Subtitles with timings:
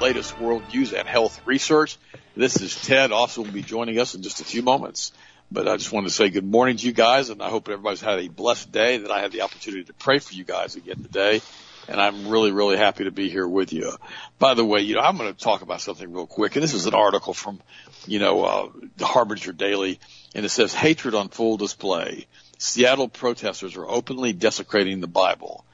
[0.00, 1.98] latest world news and health research.
[2.34, 3.12] This is Ted.
[3.12, 5.12] Austin will be joining us in just a few moments.
[5.52, 8.00] But I just wanted to say good morning to you guys, and I hope everybody's
[8.00, 11.02] had a blessed day, that I had the opportunity to pray for you guys again
[11.02, 11.42] today.
[11.86, 13.92] And I'm really, really happy to be here with you.
[14.38, 16.72] By the way, you know, I'm going to talk about something real quick, and this
[16.72, 17.60] is an article from,
[18.06, 20.00] you know, uh, the Harbinger Daily,
[20.34, 22.26] and it says hatred on full display.
[22.58, 25.64] Seattle protesters are openly desecrating the Bible.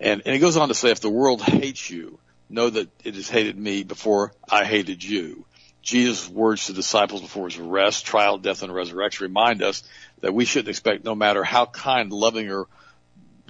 [0.00, 2.18] And, and it goes on to say, if the world hates you,
[2.50, 5.44] know that it has hated me before I hated you.
[5.82, 9.82] Jesus' words to disciples before his arrest, trial, death, and resurrection remind us
[10.20, 12.66] that we shouldn't expect, no matter how kind, loving, or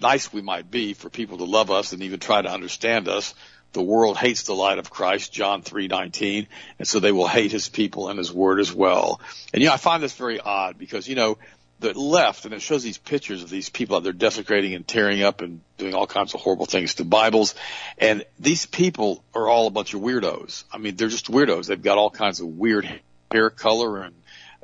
[0.01, 3.35] nice we might be, for people to love us and even try to understand us.
[3.73, 6.47] The world hates the light of Christ, John 3:19,
[6.79, 9.21] and so they will hate his people and his word as well.
[9.53, 11.39] And you know, I find this very odd because you know,
[11.81, 15.23] the left, and it shows these pictures of these people out there desecrating and tearing
[15.23, 17.55] up and doing all kinds of horrible things to Bibles.
[17.99, 20.65] And these people are all a bunch of weirdos.
[20.73, 21.67] I mean, they're just weirdos.
[21.67, 23.01] They've got all kinds of weird
[23.33, 24.15] hair color and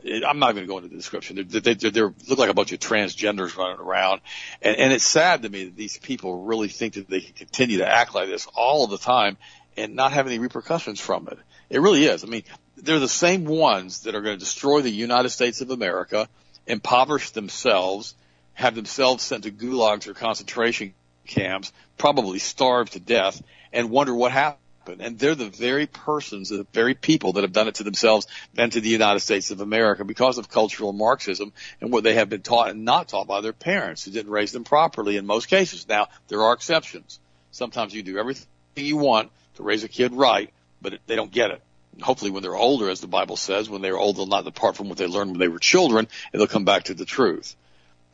[0.05, 1.37] I'm not going to go into the description.
[1.37, 4.21] They, they, they, they look like a bunch of transgenders running around,
[4.63, 7.79] and, and it's sad to me that these people really think that they can continue
[7.79, 9.37] to act like this all of the time
[9.77, 11.39] and not have any repercussions from it.
[11.71, 12.23] It really is.
[12.23, 12.45] I mean,
[12.77, 16.29] they're the same ones that are going to destroy the United States of America
[16.67, 18.15] impoverish themselves,
[18.55, 20.95] have themselves sent to gulags or concentration
[21.27, 23.43] camps, probably starve to death,
[23.73, 24.61] and wonder what happened.
[25.01, 28.71] And they're the very persons, the very people that have done it to themselves and
[28.71, 32.43] to the United States of America because of cultural Marxism and what they have been
[32.43, 35.89] taught and not taught by their parents who didn't raise them properly in most cases.
[35.89, 37.19] Now, there are exceptions.
[37.51, 41.51] Sometimes you do everything you want to raise a kid right, but they don't get
[41.51, 41.63] it
[42.01, 44.89] hopefully when they're older, as the Bible says, when they're old, they'll not depart from
[44.89, 47.57] what they learned when they were children, and they'll come back to the truth.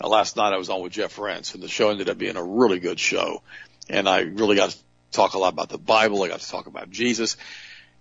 [0.00, 2.36] Now, last night I was on with Jeff Rense, and the show ended up being
[2.36, 3.42] a really good show.
[3.88, 4.76] And I really got to
[5.10, 6.22] talk a lot about the Bible.
[6.22, 7.36] I got to talk about Jesus.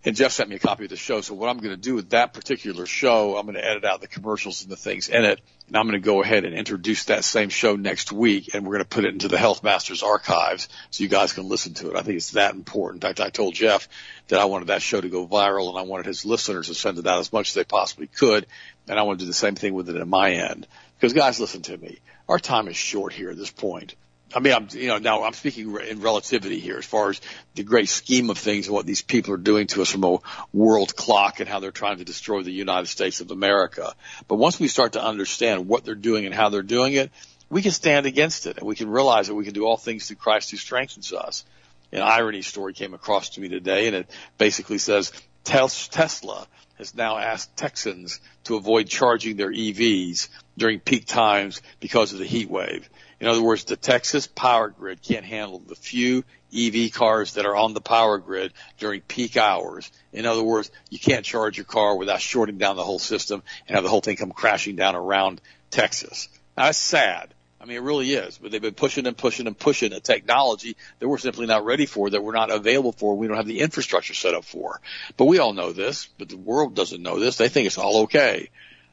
[0.04, 1.22] And Jeff sent me a copy of the show.
[1.22, 4.02] So what I'm going to do with that particular show, I'm going to edit out
[4.02, 5.40] the commercials and the things in it.
[5.68, 8.56] And I'm going to go ahead and introduce that same show next week.
[8.56, 11.48] And we're going to put it into the Health Masters archives so you guys can
[11.48, 11.96] listen to it.
[11.96, 13.04] I think it's that important.
[13.04, 13.88] In fact, I told Jeff
[14.30, 16.98] that I wanted that show to go viral and I wanted his listeners to send
[16.98, 18.48] it out as much as they possibly could.
[18.88, 20.68] And I want to do the same thing with it at my end.
[21.00, 22.00] Because guys, listen to me.
[22.28, 23.94] Our time is short here at this point.
[24.34, 27.19] I mean, I'm, you know, now I'm speaking in relativity here as far as
[27.56, 30.18] the great scheme of things and what these people are doing to us from a
[30.53, 33.94] world clock and how they're trying to destroy the United States of America.
[34.28, 37.12] But once we start to understand what they're doing and how they're doing it,
[37.50, 40.08] we can stand against it and we can realize that we can do all things
[40.08, 41.44] through Christ who strengthens us.
[41.91, 45.12] An irony story came across to me today and it basically says
[45.44, 46.47] Tesla
[46.78, 52.25] has now asked Texans to avoid charging their EVs during peak times because of the
[52.25, 52.90] heat wave.
[53.22, 56.24] In other words, the Texas power grid can't handle the few
[56.58, 59.92] EV cars that are on the power grid during peak hours.
[60.12, 63.76] In other words, you can't charge your car without shorting down the whole system and
[63.76, 65.40] have the whole thing come crashing down around
[65.70, 66.30] Texas.
[66.58, 67.32] Now, that's sad.
[67.62, 68.40] I mean, it really is.
[68.40, 71.86] But they've been pushing and pushing and pushing a technology that we're simply not ready
[71.86, 74.82] for, that we're not available for, we don't have the infrastructure set up for.
[75.16, 77.38] But we all know this, but the world doesn't know this.
[77.38, 78.50] They think it's all okay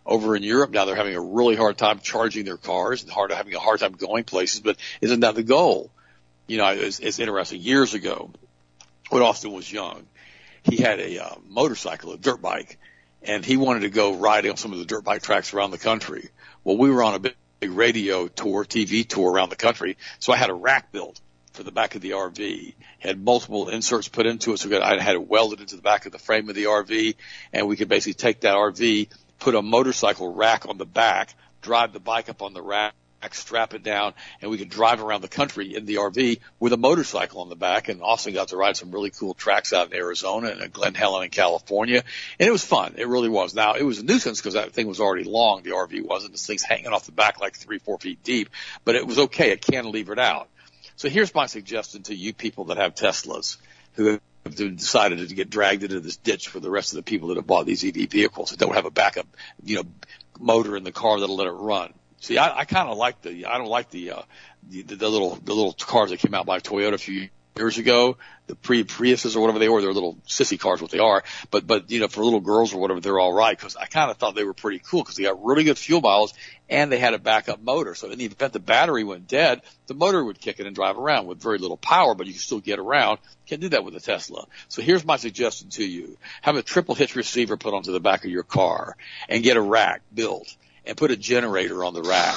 [0.09, 3.31] over in Europe now they're having a really hard time charging their cars and hard
[3.31, 4.61] having a hard time going places.
[4.61, 5.91] But isn't that the goal?
[6.47, 7.61] You know, it's, it's interesting.
[7.61, 8.31] Years ago,
[9.11, 10.07] when Austin was young,
[10.65, 12.79] he had a uh, motorcycle, a dirt bike,
[13.23, 15.79] and he wanted to go riding on some of the dirt bike tracks around the
[15.79, 16.31] country.
[16.65, 20.37] Well, we were on a big, radio tour, TV tour around the country, so I
[20.37, 21.21] had a rack built
[21.53, 22.75] for the back of the RV.
[22.99, 26.13] Had multiple inserts put into it, so I had it welded into the back of
[26.13, 27.17] the frame of the RV,
[27.53, 31.93] and we could basically take that RV put a motorcycle rack on the back, drive
[31.93, 32.95] the bike up on the rack,
[33.33, 36.77] strap it down, and we could drive around the country in the RV with a
[36.77, 37.89] motorcycle on the back.
[37.89, 41.25] And Austin got to ride some really cool tracks out in Arizona and Glen Helen
[41.25, 42.03] in California.
[42.39, 42.95] And it was fun.
[42.97, 43.55] It really was.
[43.55, 45.63] Now, it was a nuisance because that thing was already long.
[45.63, 46.33] The RV wasn't.
[46.33, 48.51] This thing's hanging off the back like three, four feet deep,
[48.85, 49.51] but it was okay.
[49.51, 50.49] It cantilevered out.
[50.97, 53.59] So here's my suggestion to you people that have Teslas
[53.95, 54.21] who
[54.57, 57.47] decided to get dragged into this ditch for the rest of the people that have
[57.47, 59.27] bought these EV vehicles that don't have a backup,
[59.63, 59.85] you know,
[60.39, 61.93] motor in the car that'll let it run.
[62.21, 64.23] See, I, I kind of like the, I don't like the, uh,
[64.69, 67.29] the, the little, the little cars that came out by Toyota a few
[67.59, 68.17] years ago,
[68.47, 71.23] the pre Priuses or whatever they were, they're little sissy cars, what they are.
[71.51, 74.11] But but you know, for little girls or whatever, they're all right because I kind
[74.11, 76.35] of thought they were pretty cool because they got really good fuel miles
[76.69, 77.95] and they had a backup motor.
[77.95, 80.99] So in the event the battery went dead, the motor would kick it and drive
[80.99, 83.19] around with very little power, but you can still get around.
[83.47, 84.47] Can't do that with a Tesla.
[84.69, 88.25] So here's my suggestion to you: have a triple hitch receiver put onto the back
[88.25, 88.97] of your car
[89.29, 90.55] and get a rack built
[90.87, 92.37] and put a generator on the rack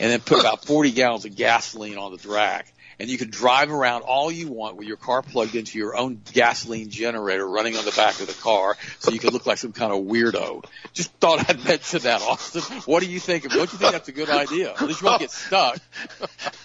[0.00, 3.70] and then put about 40 gallons of gasoline on the rack and you can drive
[3.70, 7.84] around all you want with your car plugged into your own gasoline generator running on
[7.86, 10.64] the back of the car, so you can look like some kind of weirdo.
[10.92, 12.62] Just thought I'd mention that, Austin.
[12.84, 13.44] What do you think?
[13.48, 14.72] Don't you think that's a good idea?
[14.72, 15.78] At least you won't get stuck.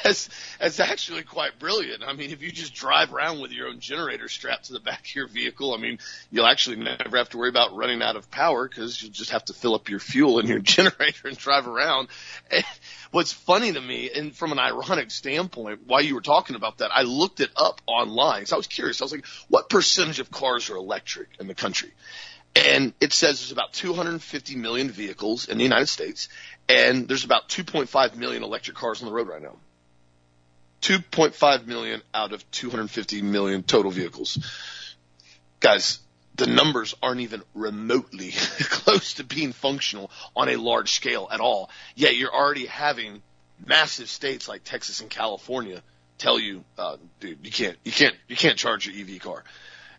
[0.03, 2.03] that's, that's actually quite brilliant.
[2.03, 5.01] I mean, if you just drive around with your own generator strapped to the back
[5.01, 5.99] of your vehicle, I mean,
[6.31, 9.45] you'll actually never have to worry about running out of power because you'll just have
[9.47, 12.09] to fill up your fuel in your generator and drive around.
[12.51, 12.65] And
[13.17, 16.91] what's funny to me, and from an ironic standpoint, while you were talking about that,
[16.93, 18.45] I looked it up online.
[18.45, 19.01] So I was curious.
[19.01, 21.93] I was like, what percentage of cars are electric in the country?
[22.55, 26.29] And it says there's about 250 million vehicles in the United States,
[26.69, 29.57] and there's about 2.5 million electric cars on the road right now.
[30.83, 34.37] 2.5 million out of 250 million total vehicles.
[35.61, 36.01] Guys,
[36.37, 38.31] the numbers aren't even remotely
[38.61, 41.71] close to being functional on a large scale at all.
[41.95, 43.23] Yet you're already having
[43.65, 45.83] massive states like Texas and California
[46.19, 49.45] tell you, uh, dude, you can't, you can't, you can't charge your EV car.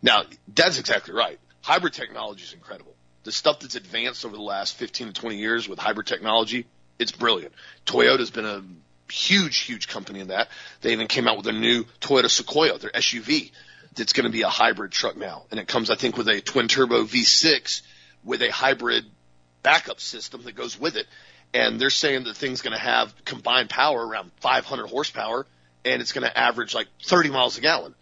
[0.02, 0.24] Now,
[0.54, 1.40] that's exactly right.
[1.62, 2.94] Hybrid technology is incredible.
[3.24, 6.66] The stuff that's advanced over the last 15 to 20 years with hybrid technology,
[6.98, 7.54] it's brilliant.
[7.86, 8.64] Toyota's been a
[9.12, 10.50] huge, huge company in that.
[10.82, 13.52] They even came out with a new Toyota Sequoia, their SUV,
[13.96, 15.44] that's going to be a hybrid truck now.
[15.52, 17.82] And it comes, I think, with a twin turbo V6
[18.24, 19.06] with a hybrid
[19.64, 21.08] backup system that goes with it.
[21.54, 25.46] And they're saying the thing's going to have combined power around 500 horsepower
[25.86, 27.96] and it's going to average like 30 miles a gallon.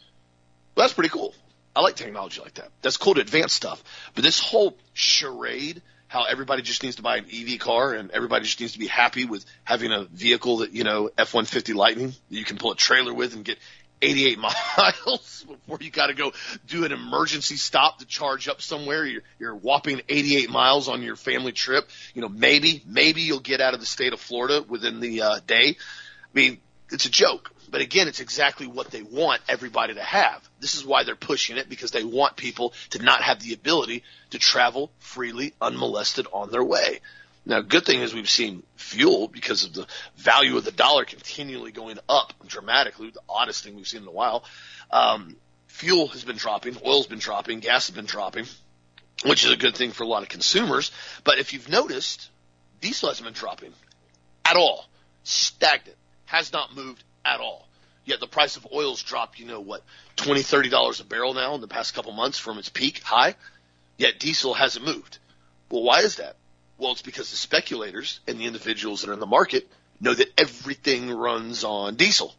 [0.75, 1.33] Well, that's pretty cool.
[1.75, 2.69] I like technology like that.
[2.81, 3.83] That's cool to advance stuff.
[4.13, 8.45] But this whole charade, how everybody just needs to buy an EV car and everybody
[8.45, 12.37] just needs to be happy with having a vehicle that, you know, F-150 Lightning that
[12.37, 13.57] you can pull a trailer with and get
[14.05, 14.39] 88
[15.07, 16.31] miles before you got to go
[16.67, 19.05] do an emergency stop to charge up somewhere.
[19.05, 21.89] You're, you're whopping 88 miles on your family trip.
[22.13, 25.39] You know, maybe, maybe you'll get out of the state of Florida within the uh,
[25.45, 25.75] day.
[25.77, 26.59] I mean,
[26.91, 27.51] it's a joke.
[27.69, 30.47] But again, it's exactly what they want everybody to have.
[30.59, 34.03] This is why they're pushing it because they want people to not have the ability
[34.29, 37.01] to travel freely, unmolested on their way.
[37.45, 39.87] Now, good thing is we've seen fuel because of the
[40.17, 44.11] value of the dollar continually going up dramatically, the oddest thing we've seen in a
[44.11, 44.43] while.
[44.89, 45.35] Um,
[45.67, 48.45] fuel has been dropping, oil's been dropping, gas has been dropping,
[49.25, 50.91] which is a good thing for a lot of consumers.
[51.23, 52.29] But if you've noticed,
[52.81, 53.73] diesel hasn't been dropping
[54.43, 54.85] at all.
[55.23, 55.97] Stagnant.
[56.25, 57.67] Has not moved at all.
[58.03, 59.83] Yet the price of oil's dropped, you know what,
[60.15, 63.35] twenty, thirty dollars a barrel now in the past couple months from its peak high.
[63.97, 65.19] Yet diesel hasn't moved.
[65.69, 66.35] Well, why is that?
[66.77, 69.67] Well, it's because the speculators and the individuals that are in the market
[69.99, 72.35] know that everything runs on diesel.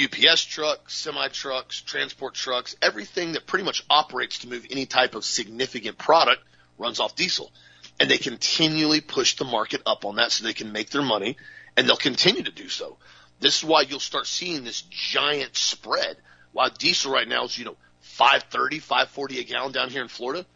[0.00, 5.14] UPS trucks, semi trucks, transport trucks, everything that pretty much operates to move any type
[5.14, 6.42] of significant product
[6.78, 7.50] runs off diesel.
[7.98, 11.36] And they continually push the market up on that so they can make their money
[11.76, 12.98] and they'll continue to do so.
[13.40, 16.16] This is why you'll start seeing this giant spread.
[16.52, 20.46] While diesel right now is, you know, 530, 540 a gallon down here in Florida,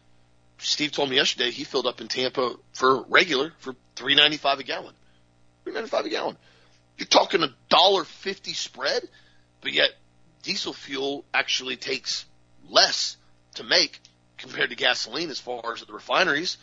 [0.57, 4.59] Steve told me yesterday he filled up in Tampa for regular for three ninety five
[4.59, 4.93] a gallon.
[5.63, 6.37] Three ninety five a gallon.
[6.97, 9.03] You're talking a dollar fifty spread,
[9.61, 9.89] but yet
[10.43, 12.25] diesel fuel actually takes
[12.69, 13.17] less
[13.55, 13.99] to make
[14.37, 16.57] compared to gasoline as far as the refineries.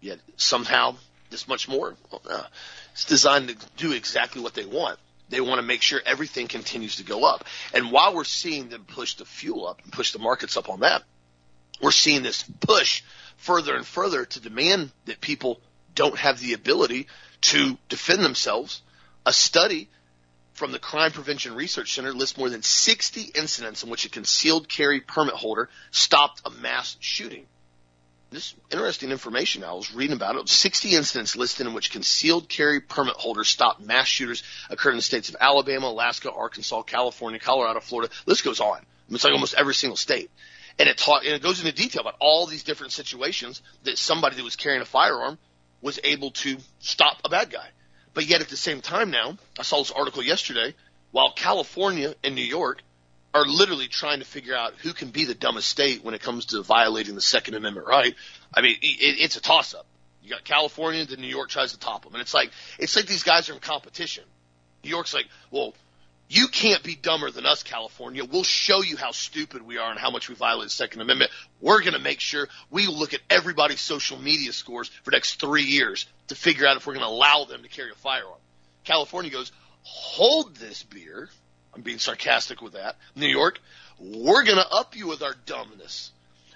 [0.00, 0.96] Yet somehow
[1.30, 1.96] this much more.
[2.12, 2.42] Uh,
[2.92, 4.98] it's designed to do exactly what they want.
[5.28, 7.44] They want to make sure everything continues to go up.
[7.74, 10.80] And while we're seeing them push the fuel up and push the markets up on
[10.80, 11.02] that,
[11.80, 13.02] we're seeing this push
[13.36, 15.60] further and further to demand that people
[15.94, 17.06] don't have the ability
[17.40, 18.82] to defend themselves.
[19.26, 19.88] A study
[20.54, 24.68] from the Crime Prevention Research Center lists more than 60 incidents in which a concealed
[24.68, 27.46] carry permit holder stopped a mass shooting.
[28.30, 30.48] This interesting information I was reading about it.
[30.48, 35.02] 60 incidents listed in which concealed carry permit holders stopped mass shooters occurred in the
[35.02, 38.12] states of Alabama, Alaska, Arkansas, California, Colorado, Florida.
[38.26, 38.80] List goes on.
[39.10, 40.30] It's like almost every single state
[40.78, 44.36] and it taught and it goes into detail about all these different situations that somebody
[44.36, 45.38] that was carrying a firearm
[45.80, 47.68] was able to stop a bad guy.
[48.14, 50.74] But yet at the same time now, I saw this article yesterday,
[51.12, 52.82] while California and New York
[53.34, 56.46] are literally trying to figure out who can be the dumbest state when it comes
[56.46, 58.14] to violating the Second Amendment right.
[58.54, 59.86] I mean, it, it's a toss up.
[60.22, 63.06] You got California, then New York tries to top them, and it's like it's like
[63.06, 64.24] these guys are in competition.
[64.84, 65.74] New York's like, well,
[66.28, 68.22] you can't be dumber than us, California.
[68.22, 71.30] We'll show you how stupid we are and how much we violate the Second Amendment.
[71.60, 75.40] We're going to make sure we look at everybody's social media scores for the next
[75.40, 78.38] three years to figure out if we're going to allow them to carry a firearm.
[78.84, 81.30] California goes, hold this beer.
[81.74, 82.96] I'm being sarcastic with that.
[83.14, 83.58] New York,
[83.98, 86.10] we're going to up you with our dumbness.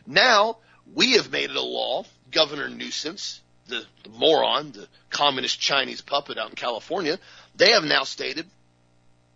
[0.07, 0.59] Now,
[0.95, 2.05] we have made it a law.
[2.31, 7.19] Governor Nuisance, the, the moron, the communist Chinese puppet out in California,
[7.57, 8.47] they have now stated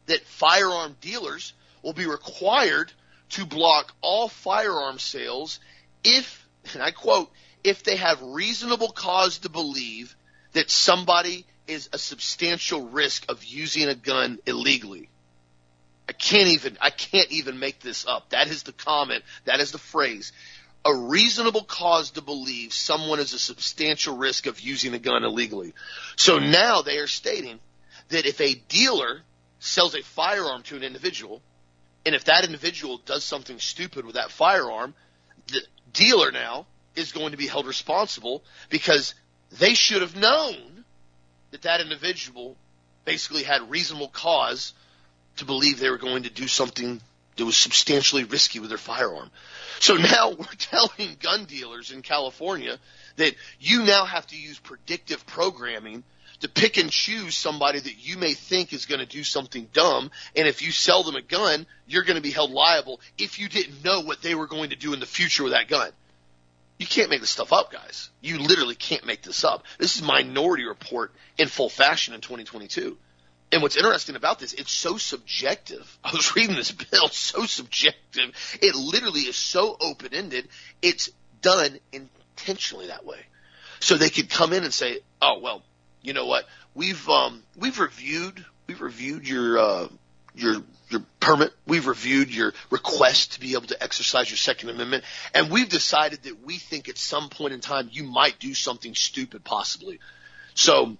[0.06, 2.92] that firearm dealers will be required
[3.30, 5.60] to block all firearm sales
[6.04, 7.30] if, and I quote,
[7.64, 10.14] if they have reasonable cause to believe
[10.52, 15.08] that somebody is a substantial risk of using a gun illegally.
[16.08, 18.30] I can't even, I can't even make this up.
[18.30, 19.25] That is the comment.
[19.44, 20.32] That is the phrase.
[20.84, 25.75] A reasonable cause to believe someone is a substantial risk of using a gun illegally.
[26.14, 27.58] So now they are stating
[28.10, 29.22] that if a dealer
[29.58, 31.42] sells a firearm to an individual,
[32.04, 34.94] and if that individual does something stupid with that firearm,
[35.48, 35.60] the
[35.92, 39.14] dealer now is going to be held responsible because
[39.58, 40.84] they should have known
[41.50, 42.56] that that individual
[43.04, 44.72] basically had reasonable cause
[45.36, 47.00] to believe they were going to do something
[47.36, 49.30] that was substantially risky with their firearm.
[49.80, 52.78] So now we're telling gun dealers in California
[53.16, 56.02] that you now have to use predictive programming
[56.40, 60.11] to pick and choose somebody that you may think is going to do something dumb.
[60.35, 63.49] And if you sell them a gun, you're going to be held liable if you
[63.49, 65.90] didn't know what they were going to do in the future with that gun.
[66.78, 68.11] You can't make this stuff up, guys.
[68.21, 69.64] You literally can't make this up.
[69.78, 72.99] This is Minority Report in full fashion in 2022.
[73.52, 75.99] And what's interesting about this, it's so subjective.
[76.05, 78.33] I was reading this bill, so subjective.
[78.61, 80.49] It literally is so open ended.
[80.83, 83.21] It's done intentionally that way.
[83.81, 85.62] So they could come in and say, oh, well,
[86.06, 86.46] you know what?
[86.75, 89.88] We've, um, we've reviewed, we've reviewed your, uh,
[90.34, 91.52] your your permit.
[91.66, 96.22] We've reviewed your request to be able to exercise your Second Amendment, and we've decided
[96.25, 99.98] that we think at some point in time you might do something stupid, possibly.
[100.54, 100.96] So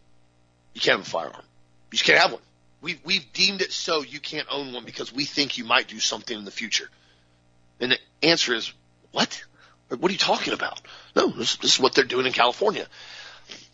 [0.75, 1.45] you can't have a firearm.
[1.93, 2.43] You can't have one.
[2.81, 6.01] We've we've deemed it so you can't own one because we think you might do
[6.01, 6.89] something in the future.
[7.81, 8.73] And the answer is
[9.13, 9.45] what?
[9.89, 10.81] What are you talking about?
[11.15, 12.87] No, this, this is what they're doing in California.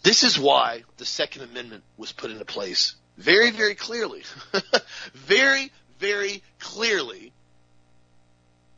[0.02, 4.24] This is why the Second Amendment was put into place very, very clearly,
[5.14, 7.32] very, very clearly,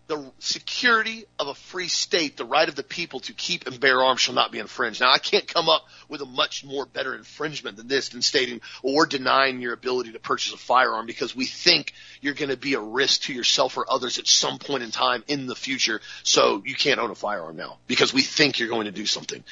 [0.07, 4.03] the security of a free state, the right of the people to keep and bear
[4.03, 5.01] arms shall not be infringed.
[5.01, 8.61] Now, I can't come up with a much more better infringement than this than stating
[8.83, 12.75] or denying your ability to purchase a firearm because we think you're going to be
[12.75, 16.03] a risk to yourself or others at some point in time in the future.
[16.23, 19.43] So you can't own a firearm now because we think you're going to do something.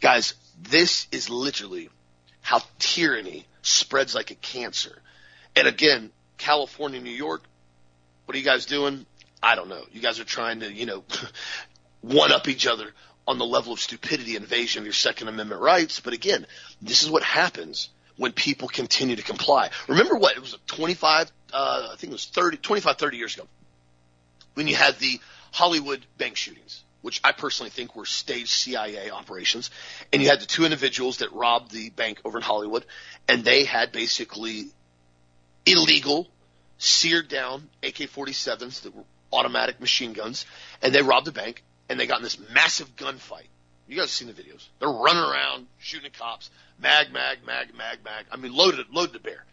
[0.00, 1.88] Guys, this is literally
[2.40, 4.96] how tyranny spreads like a cancer.
[5.54, 7.42] And again, California, New York,
[8.24, 9.06] what are you guys doing?
[9.42, 9.82] I don't know.
[9.92, 11.04] You guys are trying to, you know,
[12.00, 12.92] one up each other
[13.26, 16.00] on the level of stupidity invasion of your Second Amendment rights.
[16.00, 16.46] But again,
[16.80, 19.70] this is what happens when people continue to comply.
[19.86, 20.36] Remember what?
[20.36, 23.46] It was 25, uh, I think it was 30, 25, 30 years ago
[24.54, 25.20] when you had the
[25.52, 29.70] Hollywood bank shootings which I personally think were staged CIA operations.
[30.12, 32.84] And you had the two individuals that robbed the bank over in Hollywood,
[33.28, 34.66] and they had basically
[35.64, 36.28] illegal,
[36.78, 40.46] seared down AK-47s that were automatic machine guns,
[40.82, 43.46] and they robbed the bank, and they got in this massive gunfight.
[43.86, 44.66] You guys have seen the videos.
[44.78, 48.26] They're running around, shooting at cops, mag, mag, mag, mag, mag.
[48.30, 49.44] I mean, loaded, loaded to bear.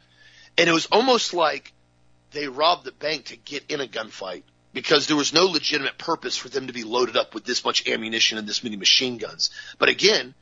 [0.58, 1.72] And it was almost like
[2.32, 4.44] they robbed the bank to get in a gunfight
[4.76, 7.88] because there was no legitimate purpose for them to be loaded up with this much
[7.88, 9.50] ammunition and this many machine guns.
[9.80, 10.36] But again,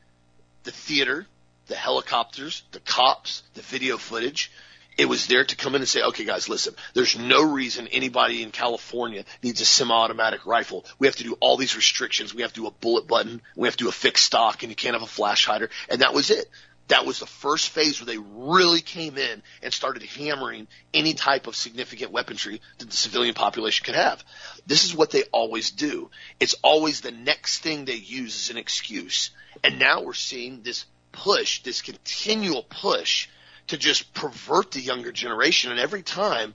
[0.64, 1.26] the theater,
[1.68, 4.50] the helicopters, the cops, the video footage,
[4.98, 8.42] it was there to come in and say, okay guys, listen, there's no reason anybody
[8.42, 10.84] in California needs a semi-automatic rifle.
[10.98, 12.34] We have to do all these restrictions.
[12.34, 13.40] We have to do a bullet button.
[13.54, 15.70] We have to do a fixed stock and you can't have a flash hider.
[15.88, 16.46] And that was it
[16.88, 21.46] that was the first phase where they really came in and started hammering any type
[21.46, 24.22] of significant weaponry that the civilian population could have.
[24.66, 26.10] This is what they always do.
[26.40, 29.30] It's always the next thing they use as an excuse.
[29.62, 33.28] And now we're seeing this push, this continual push
[33.68, 35.70] to just pervert the younger generation.
[35.70, 36.54] And every time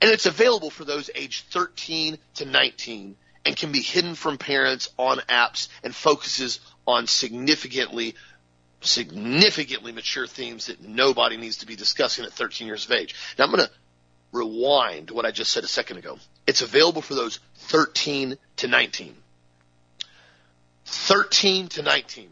[0.00, 4.88] And it's available for those aged 13 to 19 and can be hidden from parents
[4.98, 8.14] on apps and focuses on significantly
[8.86, 13.14] significantly mature themes that nobody needs to be discussing at 13 years of age.
[13.38, 13.70] Now I'm going to
[14.32, 16.18] rewind what I just said a second ago.
[16.46, 19.16] It's available for those 13 to 19.
[20.84, 22.30] 13 to 19.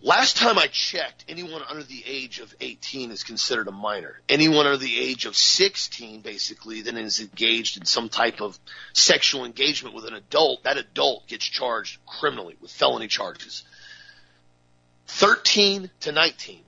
[0.00, 4.20] Last time I checked, anyone under the age of 18 is considered a minor.
[4.28, 8.58] Anyone under the age of 16 basically then is engaged in some type of
[8.92, 10.64] sexual engagement with an adult.
[10.64, 13.64] That adult gets charged criminally with felony charges.
[15.16, 16.60] 13 to 19.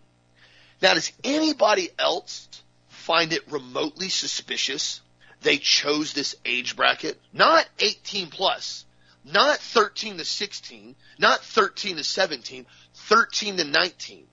[0.82, 2.48] Now does anybody else
[2.88, 5.00] find it remotely suspicious
[5.40, 7.20] they chose this age bracket?
[7.32, 8.84] Not 18 plus,
[9.24, 14.26] not 13 to 16, not 13 to 17, 13 to 19.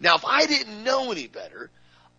[0.00, 1.70] Now, if I didn't know any better,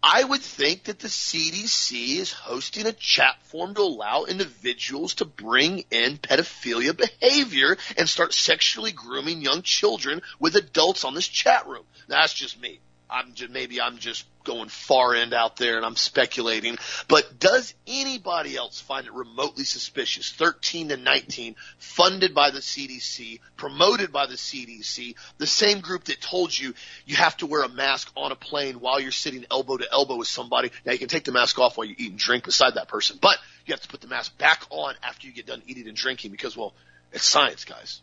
[0.01, 5.25] I would think that the CDC is hosting a chat forum to allow individuals to
[5.25, 11.67] bring in pedophilia behavior and start sexually grooming young children with adults on this chat
[11.67, 11.83] room.
[12.07, 12.79] That's just me.
[13.09, 17.73] I'm just, maybe I'm just going far end out there and I'm speculating, but does
[17.87, 20.31] anybody else find it remotely suspicious?
[20.31, 26.21] 13 to 19, funded by the CDC, promoted by the CDC, the same group that
[26.21, 26.73] told you
[27.05, 30.15] you have to wear a mask on a plane while you're sitting elbow to elbow
[30.15, 30.71] with somebody.
[30.85, 33.17] Now you can take the mask off while you eat and drink beside that person,
[33.21, 35.97] but you have to put the mask back on after you get done eating and
[35.97, 36.73] drinking because, well,
[37.11, 38.01] it's science, guys.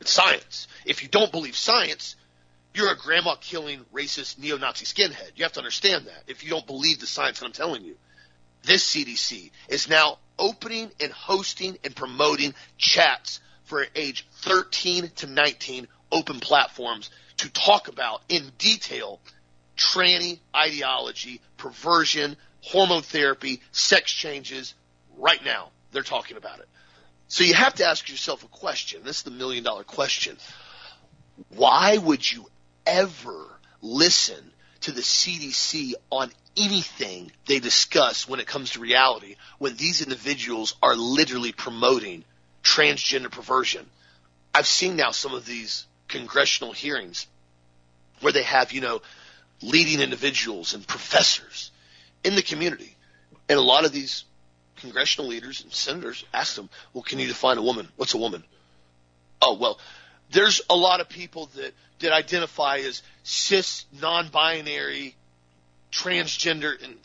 [0.00, 0.66] It's science.
[0.86, 2.16] If you don't believe science,
[2.74, 5.32] you're a grandma killing racist neo-Nazi skinhead.
[5.36, 7.96] You have to understand that if you don't believe the science that I'm telling you.
[8.62, 15.88] This CDC is now opening and hosting and promoting chats for age 13 to 19
[16.12, 19.20] open platforms to talk about in detail
[19.76, 24.74] tranny ideology, perversion, hormone therapy, sex changes.
[25.16, 26.68] Right now, they're talking about it.
[27.28, 29.02] So you have to ask yourself a question.
[29.04, 30.36] This is the million dollar question.
[31.48, 32.46] Why would you
[32.90, 33.46] ever
[33.80, 40.02] listen to the CDC on anything they discuss when it comes to reality when these
[40.02, 42.24] individuals are literally promoting
[42.62, 43.86] transgender perversion.
[44.54, 47.26] I've seen now some of these congressional hearings
[48.20, 49.00] where they have, you know,
[49.62, 51.70] leading individuals and professors
[52.24, 52.96] in the community.
[53.48, 54.24] And a lot of these
[54.76, 57.88] congressional leaders and senators ask them, well, can you define a woman?
[57.96, 58.44] What's a woman?
[59.40, 59.78] Oh, well,
[60.30, 65.14] there's a lot of people that, that identify as cis, non-binary,
[65.92, 66.96] transgender, and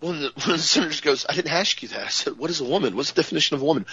[0.00, 2.06] one of, the, one of the senators goes, I didn't ask you that.
[2.06, 2.96] I said, what is a woman?
[2.96, 3.86] What's the definition of a woman?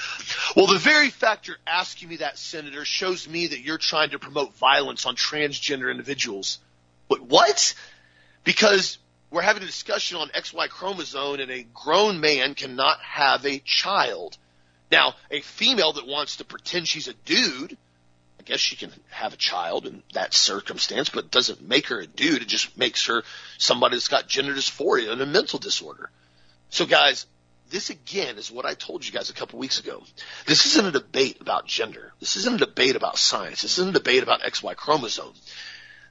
[0.55, 4.19] Well, the very fact you're asking me that, Senator, shows me that you're trying to
[4.19, 6.59] promote violence on transgender individuals.
[7.07, 7.21] What?
[7.21, 7.73] what?
[8.43, 8.97] Because
[9.31, 14.37] we're having a discussion on XY chromosome and a grown man cannot have a child.
[14.91, 17.77] Now, a female that wants to pretend she's a dude–
[18.43, 22.01] I guess she can have a child in that circumstance, but it doesn't make her
[22.01, 22.41] a dude.
[22.41, 23.23] It just makes her
[23.57, 26.09] somebody that's got gender dysphoria and a mental disorder.
[26.69, 27.25] So guys,
[27.69, 30.03] this again is what I told you guys a couple weeks ago.
[30.45, 32.11] This isn't a debate about gender.
[32.19, 33.61] This isn't a debate about science.
[33.61, 35.33] This isn't a debate about XY chromosome.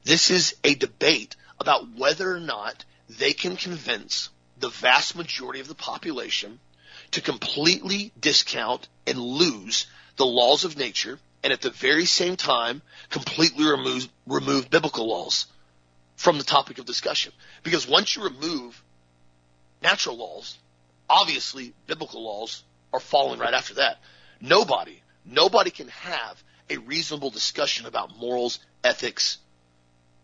[0.02, 5.68] This is a debate about whether or not they can convince the vast majority of
[5.68, 6.60] the population
[7.10, 12.83] to completely discount and lose the laws of nature and at the very same time
[13.11, 15.46] completely remove, remove biblical laws
[16.16, 17.33] from the topic of discussion.
[17.62, 18.83] Because once you remove
[19.83, 20.57] natural laws,
[21.09, 23.98] obviously biblical laws are falling right after that.
[24.40, 29.38] Nobody, nobody can have a reasonable discussion about morals, ethics,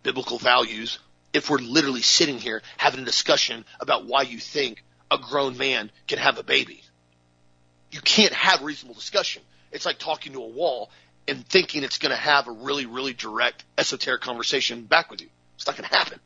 [0.02, 0.98] biblical values
[1.32, 5.90] if we're literally sitting here having a discussion about why you think a grown man
[6.06, 6.82] can have a baby.
[7.90, 9.42] You can't have reasonable discussion.
[9.72, 10.90] It's like talking to a wall
[11.28, 15.28] and thinking it's going to have a really, really direct esoteric conversation back with you.
[15.56, 16.20] It's not going to happen.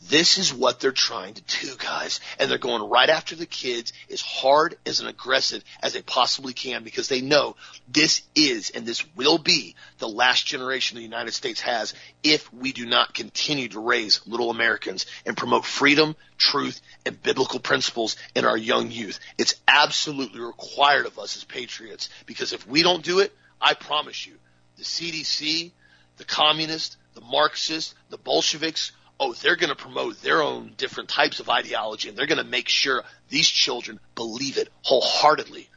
[0.00, 2.20] This is what they're trying to do, guys.
[2.38, 6.52] And they're going right after the kids as hard as and aggressive as they possibly
[6.52, 7.56] can because they know
[7.88, 12.72] this is and this will be the last generation the United States has if we
[12.72, 18.44] do not continue to raise little Americans and promote freedom, truth, and biblical principles in
[18.44, 19.18] our young youth.
[19.36, 24.26] It's absolutely required of us as patriots because if we don't do it, I promise
[24.26, 24.34] you,
[24.76, 25.72] the CDC,
[26.16, 31.40] the communists, the Marxists, the Bolsheviks, oh, they're going to promote their own different types
[31.40, 35.68] of ideology and they're going to make sure these children believe it wholeheartedly.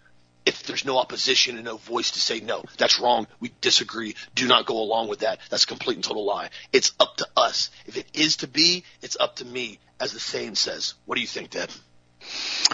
[0.43, 3.27] If there's no opposition and no voice to say no, that's wrong.
[3.39, 4.15] We disagree.
[4.33, 5.39] Do not go along with that.
[5.49, 6.49] That's a complete and total lie.
[6.73, 7.69] It's up to us.
[7.85, 10.95] If it is to be, it's up to me, as the saying says.
[11.05, 11.71] What do you think, Dad?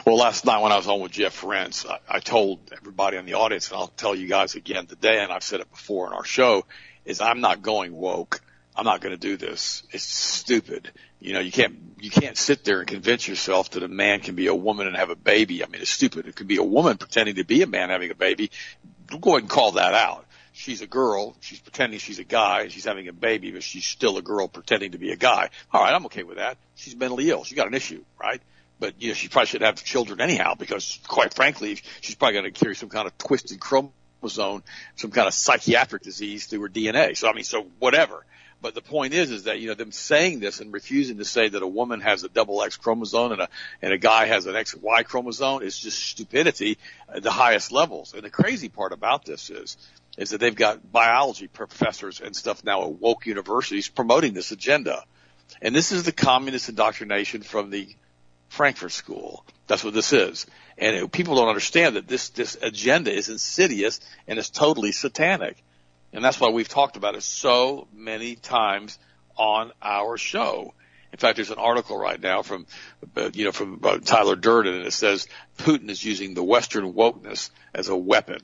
[0.06, 3.26] Well, last night when I was on with Jeff Rense, I, I told everybody in
[3.26, 6.14] the audience, and I'll tell you guys again today, and I've said it before in
[6.14, 6.66] our show,
[7.06, 8.42] is I'm not going woke.
[8.76, 9.84] I'm not going to do this.
[9.92, 10.92] It's stupid.
[11.20, 14.36] You know, you can't, you can't sit there and convince yourself that a man can
[14.36, 15.64] be a woman and have a baby.
[15.64, 16.28] I mean, it's stupid.
[16.28, 18.52] It could be a woman pretending to be a man having a baby.
[19.08, 20.26] Go ahead and call that out.
[20.54, 21.36] She's a girl.
[21.40, 22.68] She's pretending she's a guy.
[22.68, 25.50] She's having a baby, but she's still a girl pretending to be a guy.
[25.74, 25.94] All right.
[25.94, 26.58] I'm okay with that.
[26.76, 27.44] She's mentally ill.
[27.44, 28.42] She's got an issue, right?
[28.80, 32.54] But, you know, she probably should have children anyhow because quite frankly, she's probably going
[32.54, 34.64] to carry some kind of twisted chromosome,
[34.96, 37.18] some kind of psychiatric disease through her DNA.
[37.18, 38.24] So, I mean, so whatever
[38.62, 41.48] but the point is, is that, you know, them saying this and refusing to say
[41.48, 43.50] that a woman has a double X chromosome and a,
[43.82, 48.14] and a guy has an XY chromosome is just stupidity at the highest levels.
[48.14, 49.78] And the crazy part about this is,
[50.18, 55.04] is that they've got biology professors and stuff now at woke universities promoting this agenda.
[55.62, 57.88] And this is the communist indoctrination from the
[58.50, 59.46] Frankfurt School.
[59.68, 60.46] That's what this is.
[60.78, 65.58] And it, people don't understand that this, this agenda is insidious and is totally satanic.
[66.14, 68.98] And that's why we've talked about it so many times
[69.36, 70.74] on our show.
[71.12, 72.66] In fact, there's an article right now from,
[73.16, 76.94] uh, you know, from uh, Tyler Durden, and it says Putin is using the Western
[76.94, 78.40] wokeness as a weapon,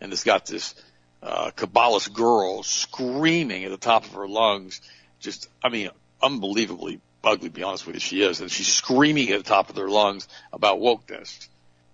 [0.00, 0.74] and it's got this
[1.22, 4.80] uh, Kabbalist girl screaming at the top of her lungs,
[5.18, 5.90] just, I mean,
[6.22, 7.48] unbelievably ugly.
[7.48, 9.88] To be honest with you, she is, and she's screaming at the top of her
[9.88, 11.48] lungs about wokeness.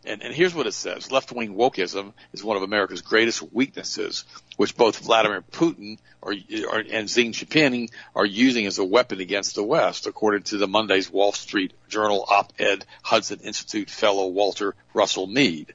[0.05, 1.13] And, and here's what it says.
[1.13, 4.25] Left-wing wokeism is one of America's greatest weaknesses,
[4.57, 6.35] which both Vladimir Putin or,
[6.69, 10.67] or, and Xi Jinping are using as a weapon against the West, according to the
[10.67, 15.73] Monday's Wall Street Journal op-ed Hudson Institute fellow Walter Russell Mead.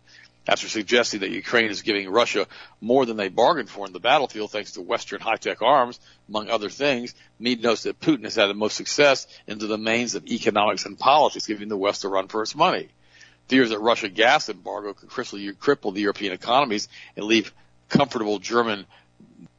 [0.50, 2.48] After suggesting that Ukraine is giving Russia
[2.80, 6.70] more than they bargained for in the battlefield thanks to Western high-tech arms, among other
[6.70, 10.86] things, Mead notes that Putin has had the most success in the domains of economics
[10.86, 12.88] and politics, giving the West a run for its money.
[13.50, 17.54] Fears that Russia gas embargo could cripple the European economies and leave
[17.90, 18.86] comfortable German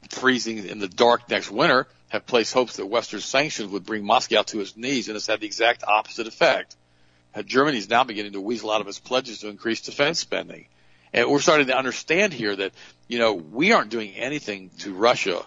[0.09, 4.43] freezing in the dark next winter have placed hopes that Western sanctions would bring Moscow
[4.43, 6.77] to its knees and has had the exact opposite effect.
[7.45, 10.67] Germany is now beginning to weasel out of its pledges to increase defense spending.
[11.13, 12.73] And we're starting to understand here that,
[13.07, 15.45] you know, we aren't doing anything to Russia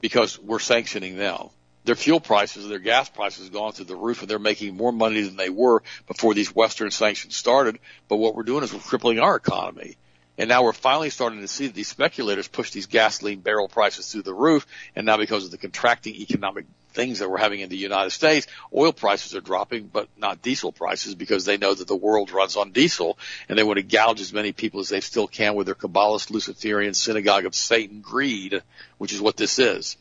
[0.00, 1.50] because we're sanctioning them
[1.84, 4.92] their fuel prices, their gas prices have gone through the roof and they're making more
[4.92, 7.78] money than they were before these Western sanctions started.
[8.08, 9.96] But what we're doing is we're crippling our economy.
[10.36, 14.10] And now we're finally starting to see that these speculators push these gasoline barrel prices
[14.10, 14.66] through the roof.
[14.96, 18.46] And now because of the contracting economic things that we're having in the United States,
[18.74, 22.56] oil prices are dropping, but not diesel prices because they know that the world runs
[22.56, 23.18] on diesel
[23.48, 26.30] and they want to gouge as many people as they still can with their Kabbalist
[26.30, 28.60] Luciferian synagogue of Satan greed,
[28.98, 29.96] which is what this is.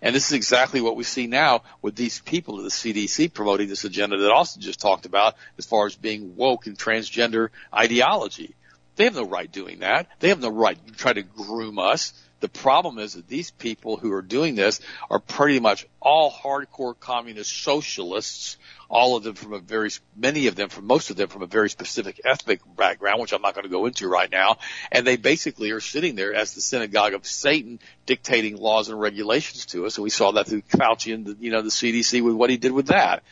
[0.00, 3.68] And this is exactly what we see now with these people at the CDC promoting
[3.68, 8.54] this agenda that Austin just talked about as far as being woke and transgender ideology.
[8.96, 10.08] They have no right doing that.
[10.20, 12.12] They have no right to try to groom us.
[12.40, 14.80] The problem is that these people who are doing this
[15.10, 18.58] are pretty much all hardcore communist socialists
[18.94, 21.46] all of them from a very, many of them from most of them from a
[21.46, 24.58] very specific ethnic background, which I'm not going to go into right now.
[24.92, 29.66] And they basically are sitting there as the synagogue of Satan dictating laws and regulations
[29.66, 29.96] to us.
[29.96, 32.56] And we saw that through Fauci and the, you know, the CDC with what he
[32.56, 33.22] did with that.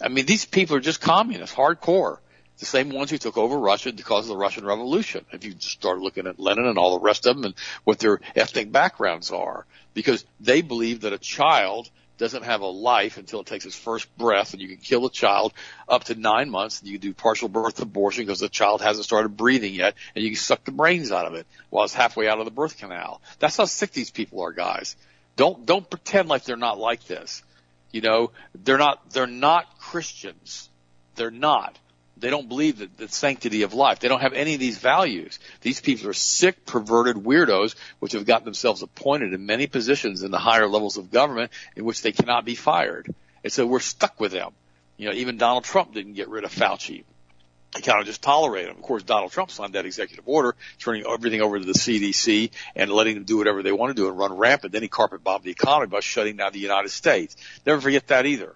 [0.00, 2.18] I mean, these people are just communists, hardcore.
[2.58, 5.24] The same ones who took over Russia because of the Russian Revolution.
[5.32, 8.20] If you start looking at Lenin and all the rest of them and what their
[8.34, 13.46] ethnic backgrounds are, because they believe that a child doesn't have a life until it
[13.46, 15.52] takes its first breath and you can kill a child
[15.88, 19.04] up to nine months and you can do partial birth abortion because the child hasn't
[19.04, 22.28] started breathing yet and you can suck the brains out of it while it's halfway
[22.28, 23.22] out of the birth canal.
[23.38, 24.96] That's how sick these people are, guys.
[25.36, 27.42] Don't, don't pretend like they're not like this.
[27.92, 30.68] You know, they're not, they're not Christians.
[31.14, 31.78] They're not.
[32.20, 34.00] They don't believe that the sanctity of life.
[34.00, 35.38] They don't have any of these values.
[35.60, 40.30] These people are sick, perverted weirdos, which have got themselves appointed in many positions in
[40.30, 43.14] the higher levels of government in which they cannot be fired.
[43.44, 44.52] And so we're stuck with them.
[44.96, 47.04] You know, even Donald Trump didn't get rid of Fauci.
[47.76, 48.76] He kind of just tolerated him.
[48.76, 52.90] Of course, Donald Trump signed that executive order, turning everything over to the CDC and
[52.90, 54.72] letting them do whatever they want to do and run rampant.
[54.72, 57.36] Then he carpet bombed the economy by shutting down the United States.
[57.66, 58.54] Never forget that either.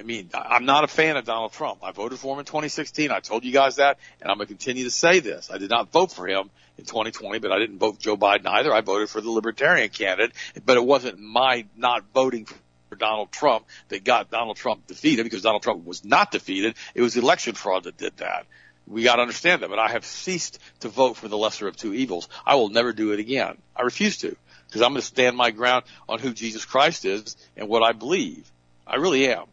[0.00, 1.80] I mean, I'm not a fan of Donald Trump.
[1.84, 3.10] I voted for him in 2016.
[3.10, 5.50] I told you guys that, and I'm going to continue to say this.
[5.50, 8.72] I did not vote for him in 2020, but I didn't vote Joe Biden either.
[8.72, 10.32] I voted for the Libertarian candidate,
[10.64, 12.46] but it wasn't my not voting
[12.88, 16.76] for Donald Trump that got Donald Trump defeated because Donald Trump was not defeated.
[16.94, 18.46] It was election fraud that did that.
[18.86, 21.76] We got to understand that, but I have ceased to vote for the lesser of
[21.76, 22.26] two evils.
[22.46, 23.58] I will never do it again.
[23.76, 24.34] I refuse to
[24.66, 27.92] because I'm going to stand my ground on who Jesus Christ is and what I
[27.92, 28.50] believe.
[28.86, 29.44] I really am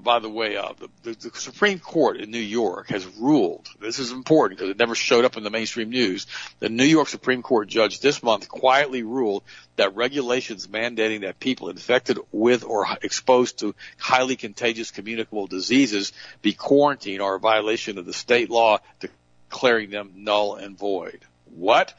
[0.00, 3.98] by the way, uh, the, the, the Supreme Court in New York has ruled, this
[3.98, 6.26] is important because it never showed up in the mainstream news,
[6.58, 9.42] the New York Supreme Court judge this month quietly ruled
[9.76, 16.52] that regulations mandating that people infected with or exposed to highly contagious communicable diseases be
[16.52, 21.20] quarantined are a violation of the state law declaring them null and void.
[21.54, 21.94] What?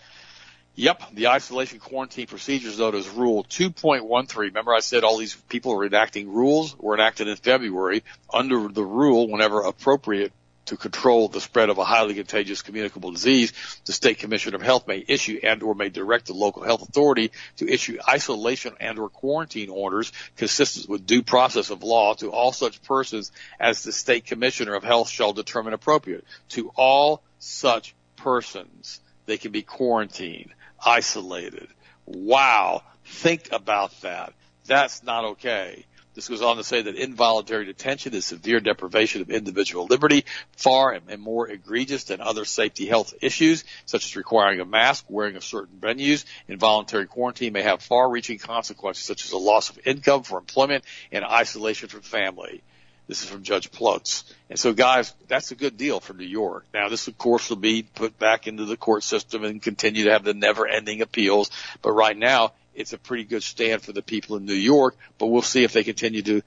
[0.75, 4.37] Yep, the isolation quarantine procedures notice rule 2.13.
[4.37, 8.83] Remember I said all these people are enacting rules were enacted in February under the
[8.83, 10.33] rule whenever appropriate
[10.65, 13.53] to control the spread of a highly contagious communicable disease,
[13.85, 17.31] the state commissioner of health may issue and or may direct the local health authority
[17.57, 22.51] to issue isolation and or quarantine orders consistent with due process of law to all
[22.51, 26.23] such persons as the state commissioner of health shall determine appropriate.
[26.49, 30.51] To all such persons, they can be quarantined
[30.85, 31.67] isolated.
[32.05, 32.83] Wow.
[33.05, 34.33] Think about that.
[34.65, 35.85] That's not okay.
[36.13, 40.91] This goes on to say that involuntary detention is severe deprivation of individual liberty, far
[40.91, 45.43] and more egregious than other safety health issues, such as requiring a mask, wearing of
[45.43, 46.23] certain venues.
[46.47, 51.25] Involuntary quarantine may have far-reaching consequences, such as a loss of income for employment and
[51.25, 52.61] isolation from family.
[53.07, 54.23] This is from Judge Ploetz.
[54.49, 56.65] And so guys, that's a good deal for New York.
[56.73, 60.11] Now this of course will be put back into the court system and continue to
[60.11, 61.51] have the never ending appeals.
[61.81, 65.27] But right now it's a pretty good stand for the people in New York, but
[65.27, 66.41] we'll see if they continue to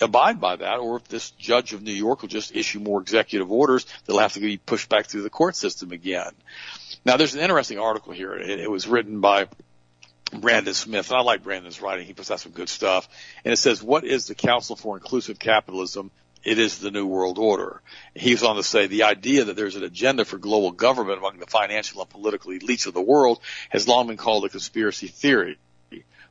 [0.00, 3.50] abide by that or if this judge of New York will just issue more executive
[3.50, 6.30] orders that'll have to be pushed back through the court system again.
[7.04, 8.34] Now there's an interesting article here.
[8.34, 9.48] It, it was written by
[10.32, 11.10] Brandon Smith.
[11.10, 12.06] And I like Brandon's writing.
[12.06, 13.08] He puts out some good stuff.
[13.44, 16.10] And it says, what is the Council for Inclusive Capitalism?
[16.44, 17.82] It is the New World Order.
[18.14, 21.38] He He's on to say the idea that there's an agenda for global government among
[21.38, 25.58] the financial and political elites of the world has long been called a conspiracy theory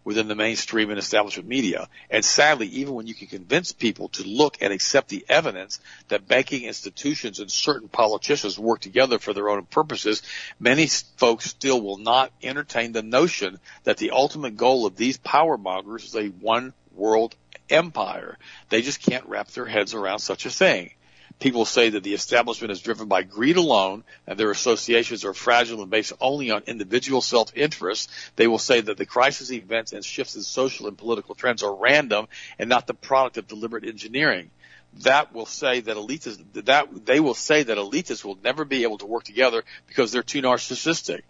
[0.06, 1.90] within the mainstream and establishment media.
[2.10, 6.28] And sadly, even when you can convince people to look and accept the evidence that
[6.28, 10.22] banking institutions and certain politicians work together for their own purposes,
[10.60, 10.88] many
[11.18, 16.06] folks still will not entertain the notion that the ultimate goal of these power mongers
[16.06, 17.36] is a one world
[17.70, 18.38] empire.
[18.70, 20.92] They just can't wrap their heads around such a thing.
[21.40, 25.82] People say that the establishment is driven by greed alone and their associations are fragile
[25.82, 28.10] and based only on individual self-interest.
[28.38, 31.76] They will say that the crisis events and shifts in social and political trends are
[31.76, 34.50] random and not the product of deliberate engineering.
[35.00, 38.98] That will say that elitists, that they will say that elitists will never be able
[39.00, 41.24] to work together because they're too narcissistic.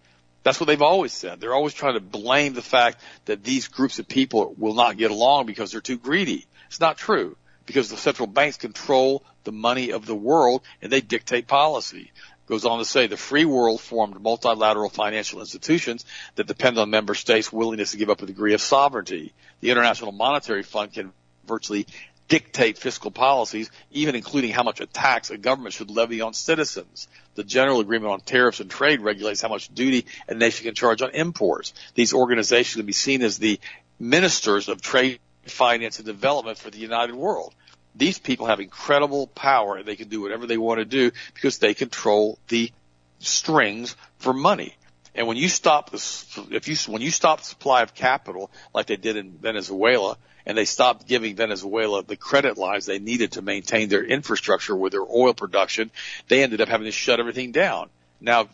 [0.43, 1.41] That's what they've always said.
[1.41, 5.09] They're always trying to blame the fact that these groups of people will not get
[5.09, 6.45] along because they're too greedy.
[6.67, 11.01] It's not true because the central banks control the money of the world and they
[11.01, 12.11] dictate policy.
[12.47, 16.05] Goes on to say the free world formed multilateral financial institutions
[16.35, 19.33] that depend on member states' willingness to give up a degree of sovereignty.
[19.61, 21.11] The International Monetary Fund can
[21.47, 21.87] virtually
[22.27, 27.07] dictate fiscal policies, even including how much a tax a government should levy on citizens.
[27.33, 31.01] The General Agreement on Tariffs and Trade regulates how much duty a nation can charge
[31.01, 31.73] on imports.
[31.95, 33.59] These organizations can be seen as the
[33.99, 37.53] ministers of trade, finance, and development for the United World
[37.95, 41.59] these people have incredible power and they can do whatever they want to do because
[41.59, 42.71] they control the
[43.19, 44.75] strings for money.
[45.15, 48.87] And when you stop this, if you, when you stop the supply of capital like
[48.87, 53.41] they did in Venezuela and they stopped giving Venezuela the credit lines they needed to
[53.41, 55.89] maintain their infrastructure with their oil production,
[56.27, 57.89] they ended up having to shut everything down.
[58.19, 58.49] Now,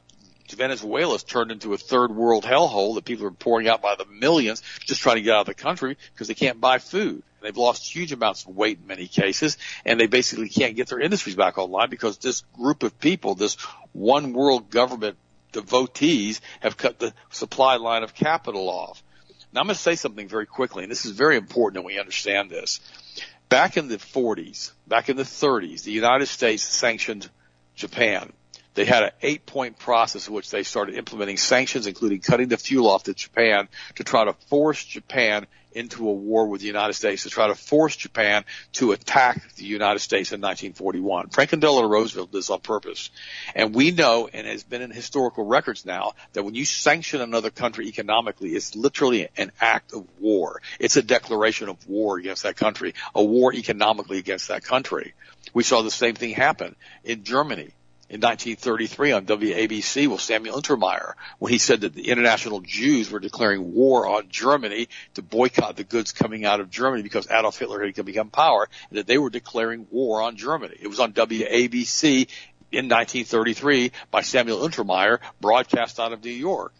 [0.55, 4.61] Venezuela's turned into a third world hellhole that people are pouring out by the millions
[4.85, 7.23] just trying to get out of the country because they can't buy food.
[7.41, 10.99] They've lost huge amounts of weight in many cases, and they basically can't get their
[10.99, 13.55] industries back online because this group of people, this
[13.91, 15.17] one world government
[15.51, 19.03] devotees, have cut the supply line of capital off.
[19.53, 21.99] Now I'm going to say something very quickly, and this is very important that we
[21.99, 22.79] understand this.
[23.49, 27.29] Back in the 40s, back in the 30s, the United States sanctioned
[27.75, 28.31] Japan.
[28.73, 32.57] They had an eight point process in which they started implementing sanctions, including cutting the
[32.57, 36.93] fuel off to Japan to try to force Japan into a war with the United
[36.93, 41.29] States to try to force Japan to attack the United States in 1941.
[41.29, 43.09] Franklin Delano Roosevelt did this on purpose.
[43.55, 47.49] And we know, and it's been in historical records now, that when you sanction another
[47.49, 50.61] country economically, it's literally an act of war.
[50.79, 55.13] It's a declaration of war against that country, a war economically against that country.
[55.53, 57.73] We saw the same thing happen in Germany
[58.11, 63.21] in 1933 on WABC with Samuel Untermyer when he said that the international Jews were
[63.21, 67.85] declaring war on Germany to boycott the goods coming out of Germany because Adolf Hitler
[67.85, 70.75] had become power and that they were declaring war on Germany.
[70.81, 72.27] It was on WABC
[72.73, 76.73] in 1933 by Samuel Untermyer broadcast out of New York.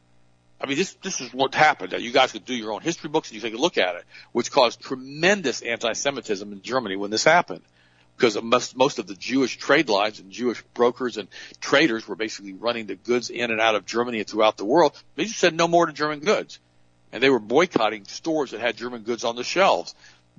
[0.60, 1.94] I mean, this this is what happened.
[1.94, 4.04] You guys could do your own history books and you take a look at it,
[4.34, 7.62] which caused tremendous anti-Semitism in Germany when this happened
[8.16, 11.28] because most, most of the Jewish trade lines and Jewish brokers and
[11.60, 15.02] traders were basically running the goods in and out of Germany and throughout the world.
[15.16, 16.60] They just said no more to German goods.
[17.12, 19.96] And they were boycotting stores that had German goods on the shelves.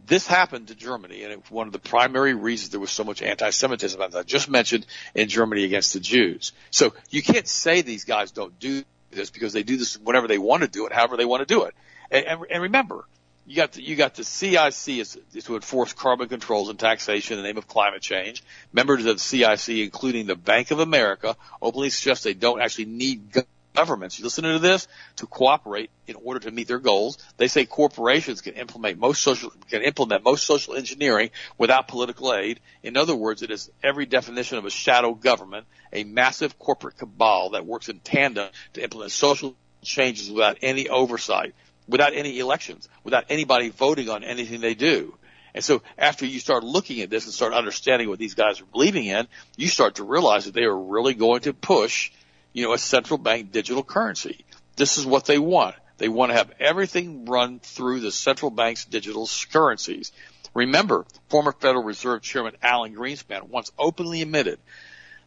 [0.06, 3.22] This happened to Germany, and it's one of the primary reasons there was so much
[3.22, 6.52] anti-Semitism, as I just mentioned, in Germany against the Jews.
[6.70, 10.38] So you can't say these guys don't do this because they do this whenever they
[10.38, 11.74] want to do it, however they want to do it.
[12.10, 13.04] And, and, and remember,
[13.46, 17.36] you got the, you got the CIC is, is to enforce carbon controls and taxation
[17.36, 18.42] in the name of climate change.
[18.72, 23.32] Members of the CIC, including the Bank of America, openly suggest they don't actually need
[23.74, 24.18] governments.
[24.18, 27.18] You listen to this to cooperate in order to meet their goals.
[27.36, 32.60] They say corporations can implement most social can implement most social engineering without political aid.
[32.82, 37.50] In other words, it is every definition of a shadow government, a massive corporate cabal
[37.50, 41.54] that works in tandem to implement social changes without any oversight
[41.88, 45.14] without any elections, without anybody voting on anything they do.
[45.54, 48.66] And so after you start looking at this and start understanding what these guys are
[48.66, 52.10] believing in, you start to realize that they are really going to push,
[52.52, 54.44] you know, a central bank digital currency.
[54.76, 55.74] This is what they want.
[55.98, 60.10] They want to have everything run through the central bank's digital currencies.
[60.54, 64.58] Remember, former Federal Reserve Chairman Alan Greenspan once openly admitted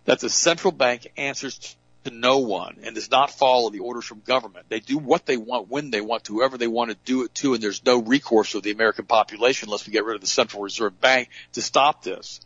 [0.05, 4.21] that the central bank answers to no one and does not follow the orders from
[4.21, 4.67] government.
[4.69, 7.35] They do what they want when they want to, whoever they want to do it
[7.35, 10.27] to, and there's no recourse of the American population unless we get rid of the
[10.27, 12.39] Central Reserve Bank to stop this.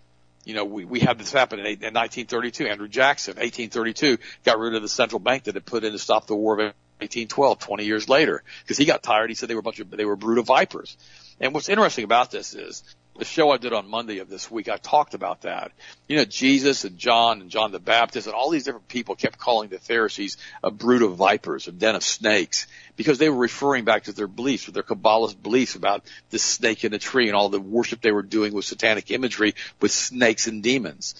[0.46, 2.68] You know, we, we had this happen in, in 1932.
[2.68, 6.28] Andrew Jackson, 1832, got rid of the central bank that had put in to stop
[6.28, 9.30] the war of 1812, 20 years later, because he got tired.
[9.30, 10.98] He said they were a bunch of, they were a brood of vipers.
[11.40, 12.84] And what's interesting about this is
[13.20, 15.74] the show I did on Monday of this week, I talked about that.
[16.08, 19.38] You know, Jesus and John and John the Baptist and all these different people kept
[19.38, 23.84] calling the Pharisees a brood of vipers, a den of snakes, because they were referring
[23.84, 27.50] back to their beliefs, their Kabbalist beliefs about the snake in the tree and all
[27.50, 31.16] the worship they were doing with satanic imagery with snakes and demons.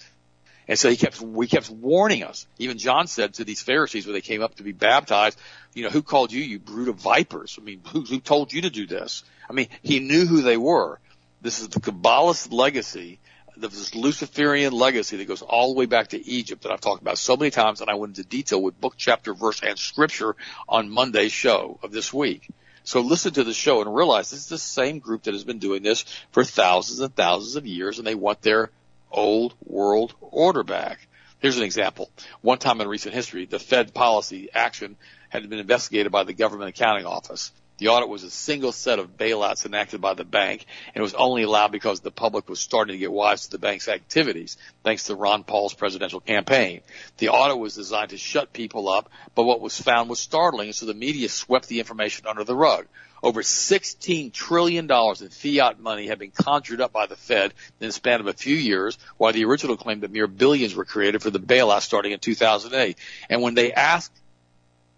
[0.66, 2.46] And so he kept, we kept warning us.
[2.58, 5.38] Even John said to these Pharisees when they came up to be baptized,
[5.74, 7.58] you know, who called you, you brood of vipers?
[7.60, 9.24] I mean, who, who told you to do this?
[9.48, 11.00] I mean, he knew who they were.
[11.42, 13.18] This is the Kabbalist legacy,
[13.56, 17.18] this Luciferian legacy that goes all the way back to Egypt that I've talked about
[17.18, 20.36] so many times, and I went into detail with book, chapter, verse, and scripture
[20.68, 22.48] on Monday's show of this week.
[22.84, 25.58] So listen to the show and realize this is the same group that has been
[25.58, 28.70] doing this for thousands and thousands of years, and they want their
[29.10, 31.06] old world order back.
[31.40, 32.10] Here's an example.
[32.42, 34.96] One time in recent history, the Fed policy action
[35.30, 37.52] had been investigated by the Government Accounting Office.
[37.80, 41.14] The audit was a single set of bailouts enacted by the bank, and it was
[41.14, 45.04] only allowed because the public was starting to get wise to the bank's activities, thanks
[45.04, 46.82] to Ron Paul's presidential campaign.
[47.16, 50.84] The audit was designed to shut people up, but what was found was startling, so
[50.84, 52.84] the media swept the information under the rug.
[53.22, 57.92] Over $16 trillion in fiat money had been conjured up by the Fed in the
[57.92, 61.30] span of a few years, while the original claim that mere billions were created for
[61.30, 62.98] the bailout starting in 2008.
[63.30, 64.12] And when they asked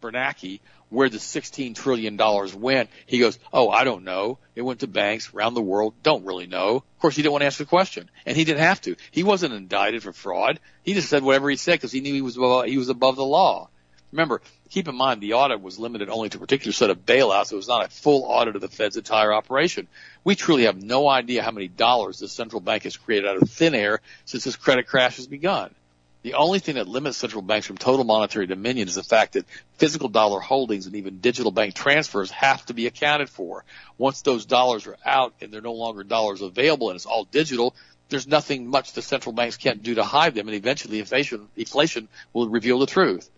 [0.00, 0.58] Bernanke
[0.92, 2.18] where the $16 trillion
[2.60, 2.90] went.
[3.06, 4.38] He goes, Oh, I don't know.
[4.54, 5.94] It went to banks around the world.
[6.02, 6.76] Don't really know.
[6.76, 8.96] Of course, he didn't want to answer the question and he didn't have to.
[9.10, 10.60] He wasn't indicted for fraud.
[10.82, 13.16] He just said whatever he said because he knew he was above, he was above
[13.16, 13.70] the law.
[14.12, 17.50] Remember, keep in mind the audit was limited only to a particular set of bailouts.
[17.50, 19.88] It was not a full audit of the Fed's entire operation.
[20.22, 23.50] We truly have no idea how many dollars the central bank has created out of
[23.50, 25.74] thin air since this credit crash has begun.
[26.22, 29.44] The only thing that limits central banks from total monetary dominion is the fact that
[29.78, 33.64] physical dollar holdings and even digital bank transfers have to be accounted for.
[33.98, 37.74] Once those dollars are out and they're no longer dollars available and it's all digital,
[38.08, 42.08] there's nothing much the central banks can't do to hide them and eventually inflation, inflation
[42.32, 43.28] will reveal the truth.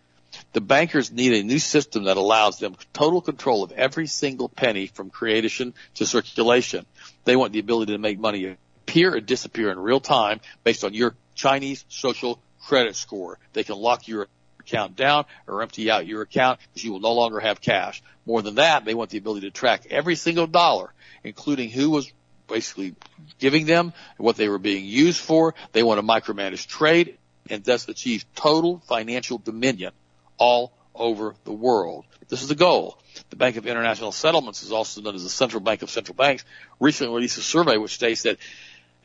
[0.52, 4.88] The bankers need a new system that allows them total control of every single penny
[4.88, 6.84] from creation to circulation.
[7.24, 10.92] They want the ability to make money appear or disappear in real time based on
[10.92, 13.38] your Chinese social credit score.
[13.52, 14.28] They can lock your
[14.60, 18.02] account down or empty out your account because you will no longer have cash.
[18.26, 20.92] More than that, they want the ability to track every single dollar,
[21.22, 22.10] including who was
[22.48, 22.94] basically
[23.38, 25.54] giving them, what they were being used for.
[25.72, 27.18] They want to micromanage trade
[27.50, 29.92] and thus achieve total financial dominion
[30.38, 32.04] all over the world.
[32.28, 32.98] This is the goal.
[33.30, 36.44] The Bank of International Settlements is also known as the Central Bank of Central Banks.
[36.80, 38.38] Recently released a survey which states that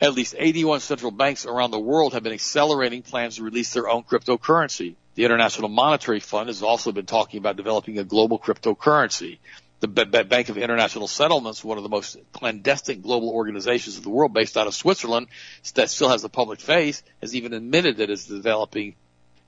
[0.00, 3.88] at least 81 central banks around the world have been accelerating plans to release their
[3.88, 4.94] own cryptocurrency.
[5.14, 9.38] The International Monetary Fund has also been talking about developing a global cryptocurrency.
[9.80, 14.32] The Bank of International Settlements, one of the most clandestine global organizations of the world
[14.32, 15.26] based out of Switzerland
[15.74, 18.94] that still has a public face, has even admitted that it's developing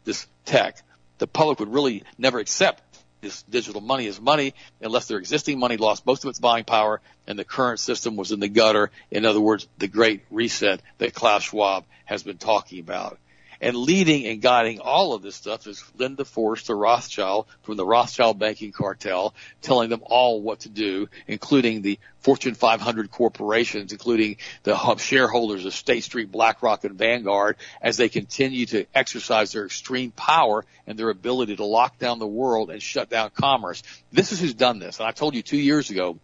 [0.05, 0.82] this tech.
[1.18, 2.82] The public would really never accept
[3.22, 7.00] this digital money is money unless their existing money lost most of its buying power
[7.26, 8.90] and the current system was in the gutter.
[9.12, 13.18] In other words, the great reset that Klaus Schwab has been talking about.
[13.62, 18.36] And leading and guiding all of this stuff is Linda Forester Rothschild from the Rothschild
[18.36, 24.96] banking cartel, telling them all what to do, including the Fortune 500 corporations, including the
[24.96, 30.64] shareholders of State Street, BlackRock, and Vanguard, as they continue to exercise their extreme power
[30.88, 33.84] and their ability to lock down the world and shut down commerce.
[34.10, 34.98] This is who's done this.
[34.98, 36.18] And I told you two years ago,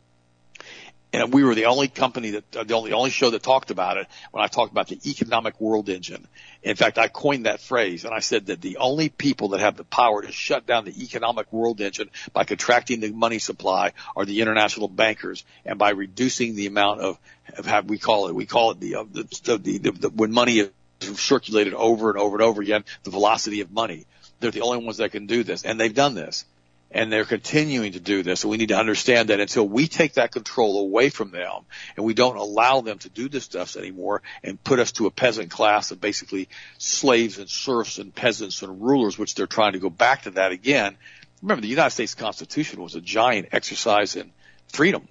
[1.12, 4.06] and we were the only company that the only only show that talked about it
[4.30, 6.26] when I talked about the economic world engine.
[6.62, 9.76] In fact, I coined that phrase and I said that the only people that have
[9.76, 14.24] the power to shut down the economic world engine by contracting the money supply are
[14.24, 17.18] the international bankers and by reducing the amount of,
[17.56, 20.32] of how we call it we call it the, uh, the, the, the, the when
[20.32, 20.70] money is
[21.14, 24.06] circulated over and over and over again the velocity of money.
[24.40, 26.44] They're the only ones that can do this and they've done this
[26.90, 28.44] and they're continuing to do this.
[28.44, 31.64] And we need to understand that until we take that control away from them
[31.96, 35.10] and we don't allow them to do this stuff anymore and put us to a
[35.10, 39.78] peasant class of basically slaves and serfs and peasants and rulers, which they're trying to
[39.78, 40.96] go back to that again.
[41.42, 44.32] Remember, the United States Constitution was a giant exercise in
[44.68, 45.06] freedom.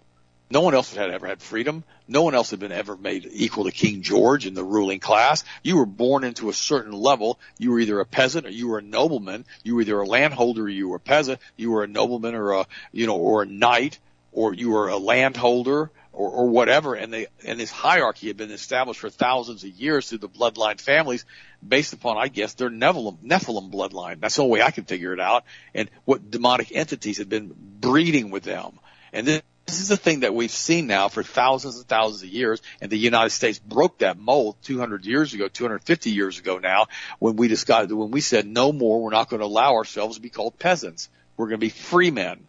[0.49, 1.83] No one else had ever had freedom.
[2.07, 5.43] No one else had been ever made equal to King George in the ruling class.
[5.61, 7.37] You were born into a certain level.
[7.57, 9.45] You were either a peasant or you were a nobleman.
[9.63, 11.41] You were either a landholder or you were a peasant.
[11.57, 13.99] You were a nobleman or a, you know, or a knight
[14.31, 16.95] or you were a landholder or, or whatever.
[16.95, 20.79] And they, and this hierarchy had been established for thousands of years through the bloodline
[20.79, 21.25] families
[21.67, 24.21] based upon, I guess, their Nephilim, Nephilim bloodline.
[24.21, 25.43] That's the only way I can figure it out.
[25.73, 28.79] And what demonic entities had been breeding with them.
[29.11, 32.30] And this, this is a thing that we've seen now for thousands and thousands of
[32.30, 36.88] years, and the United States broke that mold 200 years ago, 250 years ago now,
[37.20, 40.22] when we decided, when we said no more, we're not going to allow ourselves to
[40.22, 41.09] be called peasants.
[41.36, 42.47] We're going to be free men.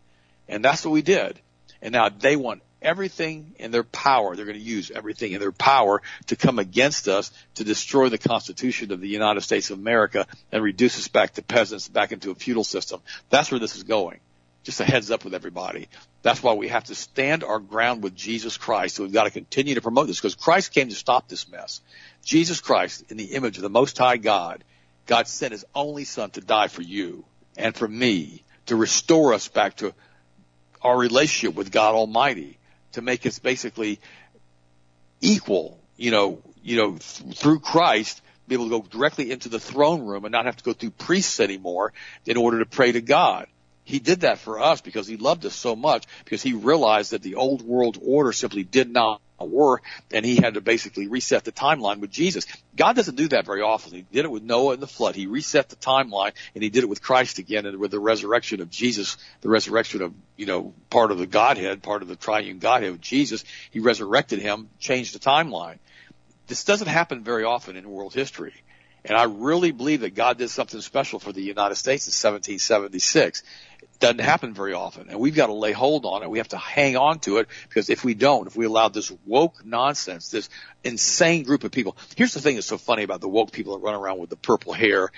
[0.49, 1.41] And that's what we did.
[1.83, 4.37] And now they want everything in their power.
[4.37, 8.19] They're going to use everything in their power to come against us to destroy the
[8.19, 12.31] Constitution of the United States of America and reduce us back to peasants, back into
[12.31, 13.01] a feudal system.
[13.29, 14.21] That's where this is going
[14.63, 15.89] just a heads up with everybody.
[16.23, 18.99] That's why we have to stand our ground with Jesus Christ.
[18.99, 21.81] We've got to continue to promote this because Christ came to stop this mess.
[22.25, 24.65] Jesus Christ, in the image of the Most High God,
[25.07, 27.25] God sent His only Son to die for you
[27.57, 29.95] and for me to restore us back to
[30.83, 32.59] our relationship with God Almighty,
[32.93, 34.01] to make us basically
[35.21, 39.61] equal, you know, you know, th- through Christ, be able to go directly into the
[39.61, 41.93] throne room and not have to go through priests anymore
[42.27, 43.47] in order to pray to God.
[43.89, 47.23] He did that for us because he loved us so much because he realized that
[47.23, 49.83] the old world order simply did not work
[50.13, 52.45] and he had to basically reset the timeline with Jesus.
[52.77, 53.95] God doesn't do that very often.
[53.95, 55.15] He did it with Noah and the flood.
[55.15, 58.61] He reset the timeline and he did it with Christ again and with the resurrection
[58.61, 62.59] of Jesus, the resurrection of, you know, part of the Godhead, part of the triune
[62.59, 63.43] Godhead of Jesus.
[63.71, 65.79] He resurrected him, changed the timeline.
[66.47, 68.53] This doesn't happen very often in world history.
[69.05, 73.43] And I really believe that God did something special for the United States in 1776
[73.81, 75.09] It doesn't happen very often.
[75.09, 76.31] And we've got to lay hold on it.
[76.31, 79.13] We have to hang on to it because if we don't, if we allow this
[79.25, 80.51] woke nonsense, this
[80.85, 83.85] insane group of people, here's the thing that's so funny about the woke people that
[83.85, 85.11] run around with the purple hair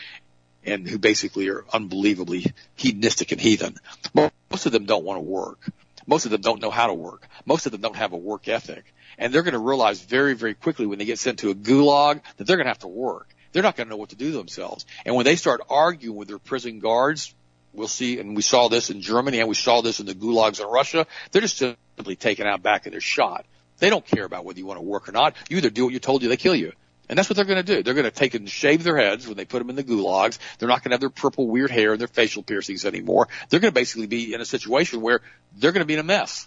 [0.64, 3.76] and who basically are unbelievably hedonistic and heathen.
[4.14, 5.70] Most of them don't want to work.
[6.06, 7.26] Most of them don't know how to work.
[7.46, 8.84] Most of them don't have a work ethic.
[9.18, 12.20] And they're going to realize very, very quickly when they get sent to a gulag
[12.36, 13.28] that they're going to have to work.
[13.52, 14.86] They're not going to know what to do themselves.
[15.04, 17.34] And when they start arguing with their prison guards,
[17.72, 20.60] We'll see, and we saw this in Germany and we saw this in the gulags
[20.60, 21.06] in Russia.
[21.30, 23.46] They're just simply taken out back and they're shot.
[23.78, 25.36] They don't care about whether you want to work or not.
[25.48, 26.72] You either do what you're told you, they kill you.
[27.08, 27.82] And that's what they're going to do.
[27.82, 30.38] They're going to take and shave their heads when they put them in the gulags.
[30.58, 33.28] They're not going to have their purple weird hair and their facial piercings anymore.
[33.48, 35.20] They're going to basically be in a situation where
[35.56, 36.46] they're going to be in a mess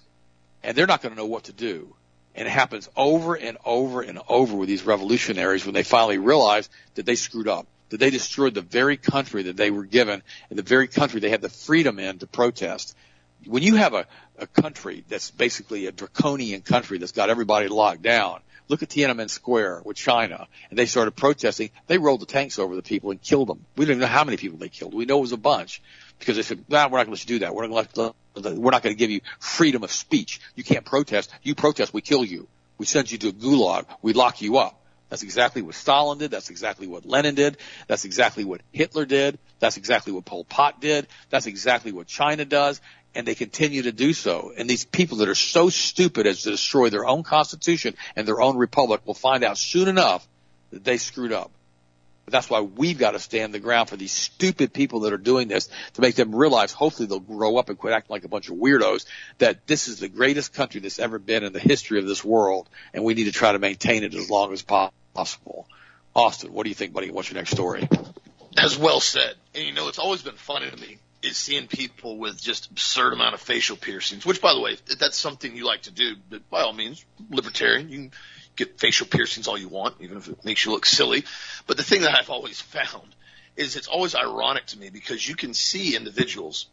[0.61, 1.95] and they're not going to know what to do.
[2.35, 6.69] And it happens over and over and over with these revolutionaries when they finally realize
[6.95, 10.57] that they screwed up that they destroyed the very country that they were given and
[10.57, 12.97] the very country they had the freedom in to protest.
[13.45, 14.07] When you have a,
[14.39, 19.29] a country that's basically a draconian country that's got everybody locked down, look at Tiananmen
[19.29, 21.69] Square with China, and they started protesting.
[21.87, 23.65] They rolled the tanks over the people and killed them.
[23.75, 24.93] We don't even know how many people they killed.
[24.93, 25.81] We know it was a bunch
[26.19, 27.55] because they said, nah, we're not going to let you do that.
[27.55, 30.41] We're not going to we're not going to give you freedom of speech.
[30.55, 31.31] You can't protest.
[31.43, 32.47] You protest, we kill you.
[32.77, 33.85] We send you to a gulag.
[34.01, 34.79] We lock you up.
[35.09, 36.31] That's exactly what Stalin did.
[36.31, 37.57] That's exactly what Lenin did.
[37.87, 39.37] That's exactly what Hitler did.
[39.59, 41.05] That's exactly what Pol Pot did.
[41.29, 42.81] That's exactly what China does.
[43.15, 44.53] And they continue to do so.
[44.57, 48.41] And these people that are so stupid as to destroy their own constitution and their
[48.41, 50.27] own republic will find out soon enough
[50.71, 51.51] that they screwed up.
[52.25, 55.17] But that's why we've got to stand the ground for these stupid people that are
[55.17, 58.29] doing this to make them realize, hopefully they'll grow up and quit acting like a
[58.29, 59.05] bunch of weirdos,
[59.39, 62.69] that this is the greatest country that's ever been in the history of this world,
[62.93, 65.67] and we need to try to maintain it as long as possible.
[66.15, 67.11] Austin, what do you think, buddy?
[67.11, 67.89] What's your next story?
[68.57, 69.33] As well said.
[69.53, 73.13] And you know, it's always been funny to me is seeing people with just absurd
[73.13, 76.15] amount of facial piercings, which by the way, if that's something you like to do,
[76.29, 78.11] but by all means, libertarian, you can
[78.55, 81.23] get facial piercings all you want, even if it makes you look silly.
[81.65, 83.15] But the thing that I've always found
[83.55, 86.67] is it's always ironic to me because you can see individuals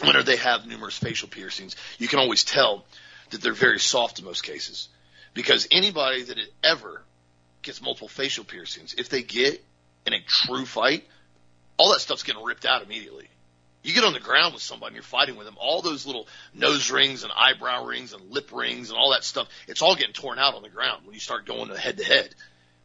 [0.00, 2.84] whenever they have numerous facial piercings, you can always tell
[3.30, 4.88] that they're very soft in most cases.
[5.34, 7.02] Because anybody that ever
[7.62, 9.62] gets multiple facial piercings, if they get
[10.06, 11.04] in a true fight,
[11.76, 13.28] all that stuff's getting ripped out immediately.
[13.86, 16.26] You get on the ground with somebody and you're fighting with them, all those little
[16.52, 20.12] nose rings and eyebrow rings and lip rings and all that stuff, it's all getting
[20.12, 22.34] torn out on the ground when you start going head to head,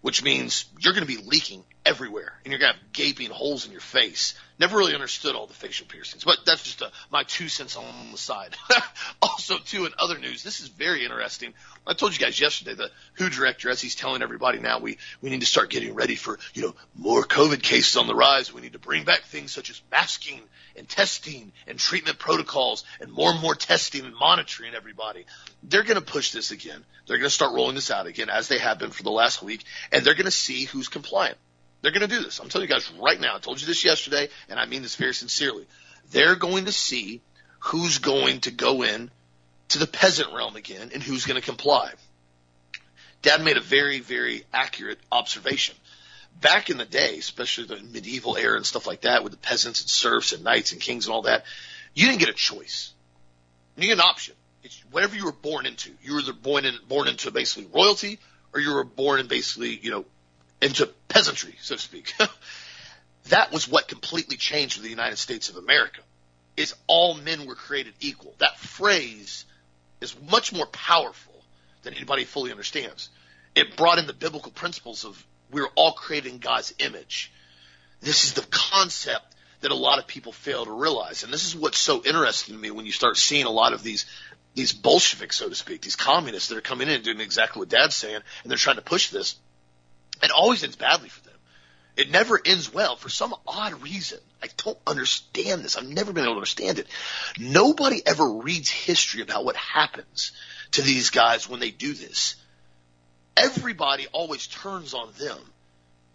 [0.02, 3.72] which means you're going to be leaking everywhere and you're to have gaping holes in
[3.72, 4.36] your face.
[4.60, 8.12] Never really understood all the facial piercings, but that's just a, my two cents on
[8.12, 8.56] the side.
[9.22, 11.54] also, too, in other news, this is very interesting.
[11.88, 15.32] I told you guys yesterday, the WHO director, as he's telling everybody now, we, we
[15.32, 18.54] need to start getting ready for, you know, more COVID cases on the rise.
[18.54, 20.42] We need to bring back things such as masking
[20.76, 25.26] and testing and treatment protocols and more and more testing and monitoring everybody.
[25.64, 26.84] They're to push this again.
[27.08, 29.64] They're to start rolling this out again as they have been for the last week
[29.92, 31.38] and they're to see who's compliant.
[31.82, 32.40] They're going to do this.
[32.40, 33.36] I'm telling you guys right now.
[33.36, 35.66] I told you this yesterday and I mean this very sincerely.
[36.12, 37.22] They're going to see
[37.60, 39.10] who's going to go in
[39.70, 41.92] to the peasant realm again and who's going to comply.
[43.22, 45.76] Dad made a very, very accurate observation
[46.40, 49.82] back in the day, especially the medieval era and stuff like that, with the peasants
[49.82, 51.46] and serfs and knights and kings and all that,
[51.94, 52.94] you didn't get a choice.
[53.78, 54.36] You get an option.
[54.64, 55.92] It's whatever you were born into.
[56.04, 58.20] You were either born in, born into basically royalty,
[58.54, 60.06] or you were born in basically, you know,
[60.62, 62.14] into peasantry, so to speak.
[63.30, 66.02] that was what completely changed the United States of America.
[66.58, 68.36] Is all men were created equal.
[68.40, 69.46] That phrase
[70.02, 71.34] is much more powerful
[71.84, 73.10] than anybody fully understands.
[73.56, 77.32] It brought in the biblical principles of we're all created in God's image.
[78.02, 79.26] This is the concept
[79.62, 81.24] that a lot of people fail to realize.
[81.24, 83.84] And this is what's so interesting to me when you start seeing a lot of
[83.84, 84.06] these
[84.54, 87.70] these Bolsheviks, so to speak, these communists that are coming in and doing exactly what
[87.70, 89.36] Dad's saying, and they're trying to push this.
[90.24, 91.34] It always ends badly for them.
[91.98, 94.20] It never ends well for some odd reason.
[94.42, 95.76] I don't understand this.
[95.76, 96.88] I've never been able to understand it.
[97.38, 100.32] Nobody ever reads history about what happens
[100.72, 102.36] to these guys when they do this
[103.42, 105.38] everybody always turns on them.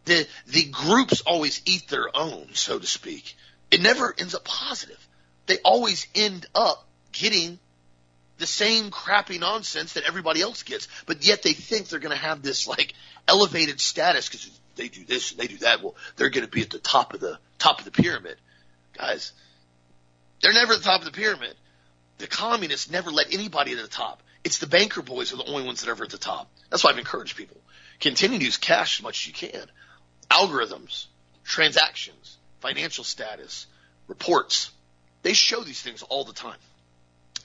[0.05, 3.35] The, the groups always eat their own, so to speak.
[3.71, 5.05] It never ends up positive.
[5.47, 7.59] They always end up getting
[8.39, 12.23] the same crappy nonsense that everybody else gets, but yet they think they're going to
[12.23, 12.95] have this like
[13.29, 15.83] elevated status because they do this and they do that.
[15.83, 18.37] Well, they're going to be at the top of the top of the pyramid,
[18.97, 19.33] guys.
[20.43, 21.55] They're never at the top of the pyramid.
[22.18, 24.22] The communists never let anybody at the top.
[24.45, 26.51] It's the banker boys are the only ones that are ever at the top.
[26.70, 27.57] That's why I've encouraged people.
[28.01, 29.66] Continue to use cash as much as you can.
[30.31, 31.07] Algorithms,
[31.45, 33.66] transactions, financial status,
[34.07, 34.70] reports.
[35.22, 36.59] They show these things all the time.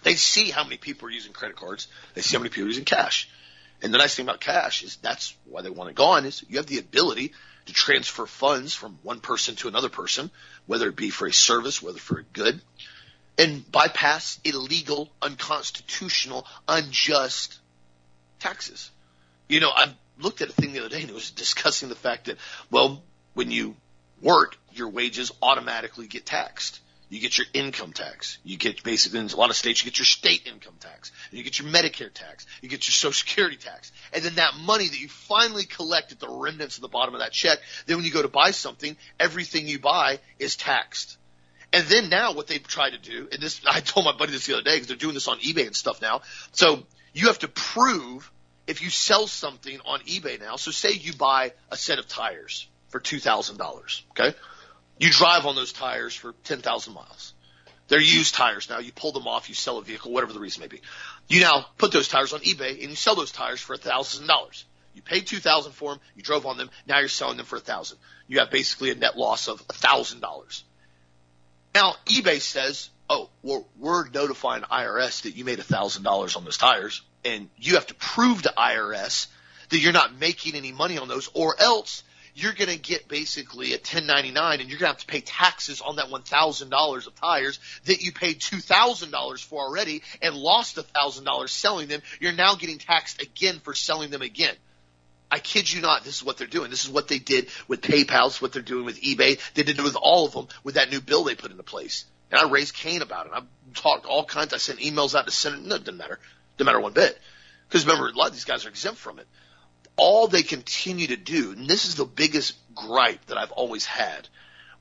[0.03, 1.87] They see how many people are using credit cards.
[2.13, 3.29] They see how many people are using cash.
[3.81, 6.57] And the nice thing about cash is that's why they want it gone is you
[6.57, 7.33] have the ability
[7.65, 10.29] to transfer funds from one person to another person,
[10.67, 12.61] whether it be for a service, whether for a good
[13.37, 17.57] and bypass illegal, unconstitutional, unjust
[18.39, 18.91] taxes.
[19.47, 21.95] You know, I looked at a thing the other day and it was discussing the
[21.95, 22.37] fact that,
[22.69, 23.01] well,
[23.33, 23.75] when you
[24.21, 26.79] work, your wages automatically get taxed.
[27.11, 28.37] You get your income tax.
[28.45, 31.11] You get basically in a lot of states, you get your state income tax.
[31.29, 32.47] You get your Medicare tax.
[32.61, 33.91] You get your Social Security tax.
[34.13, 37.19] And then that money that you finally collect at the remnants at the bottom of
[37.19, 41.17] that check, then when you go to buy something, everything you buy is taxed.
[41.73, 44.45] And then now what they've tried to do, and this, I told my buddy this
[44.45, 46.21] the other day because they're doing this on eBay and stuff now.
[46.53, 46.83] So
[47.13, 48.31] you have to prove
[48.67, 50.55] if you sell something on eBay now.
[50.55, 54.01] So say you buy a set of tires for $2,000.
[54.11, 54.33] Okay.
[54.99, 57.33] You drive on those tires for 10,000 miles.
[57.87, 58.79] They're used tires now.
[58.79, 60.81] You pull them off, you sell a vehicle, whatever the reason may be.
[61.27, 64.63] You now put those tires on eBay and you sell those tires for $1,000.
[64.93, 67.97] You paid 2000 for them, you drove on them, now you're selling them for 1000
[68.27, 70.63] You have basically a net loss of $1,000.
[71.73, 77.01] Now, eBay says, oh, we're, we're notifying IRS that you made $1,000 on those tires,
[77.25, 79.27] and you have to prove to IRS
[79.69, 82.03] that you're not making any money on those, or else
[82.33, 85.81] you're going to get basically a 1099 and you're going to have to pay taxes
[85.81, 91.87] on that $1,000 of tires that you paid $2,000 for already and lost $1,000 selling
[91.87, 92.01] them.
[92.19, 94.55] You're now getting taxed again for selling them again.
[95.31, 96.69] I kid you not, this is what they're doing.
[96.69, 98.27] This is what they did with PayPal.
[98.27, 99.39] It's what they're doing with eBay.
[99.53, 102.05] They did it with all of them with that new bill they put into place.
[102.29, 103.31] And I raised Cain about it.
[103.33, 103.41] I
[103.73, 104.53] talked all kinds.
[104.53, 105.61] I sent emails out to Senate.
[105.61, 106.15] No, it didn't matter.
[106.15, 107.17] It Didn't matter one bit.
[107.67, 109.27] Because remember, a lot of these guys are exempt from it.
[110.03, 114.27] All they continue to do, and this is the biggest gripe that I've always had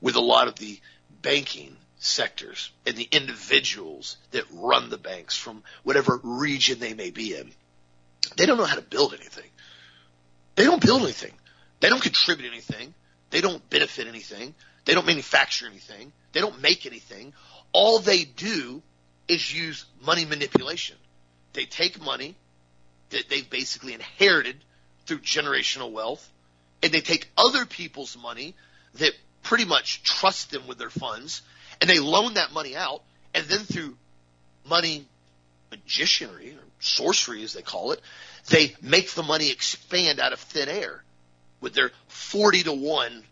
[0.01, 0.79] with a lot of the
[1.21, 7.35] banking sectors and the individuals that run the banks from whatever region they may be
[7.35, 7.51] in.
[8.35, 9.45] They don't know how to build anything.
[10.55, 11.33] They don't build anything.
[11.81, 12.95] They don't contribute anything.
[13.29, 14.55] They don't benefit anything.
[14.85, 16.13] They don't manufacture anything.
[16.33, 17.33] They don't make anything.
[17.73, 18.81] All they do
[19.27, 20.95] is use money manipulation.
[21.53, 22.35] They take money
[23.11, 24.55] that they've basically inherited
[25.05, 26.27] through generational wealth
[26.83, 28.55] and they take other people's money
[28.95, 29.11] that
[29.43, 31.41] pretty much trust them with their funds
[31.79, 33.01] and they loan that money out
[33.33, 33.95] and then through
[34.69, 35.05] money
[35.71, 38.01] magicianry or sorcery as they call it,
[38.49, 41.03] they make the money expand out of thin air
[41.61, 43.23] with their 40 to 1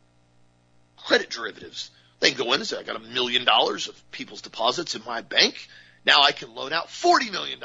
[0.97, 1.91] credit derivatives.
[2.19, 5.03] They can go in and say, I got a million dollars of people's deposits in
[5.05, 5.67] my bank.
[6.05, 7.59] Now I can loan out $40 million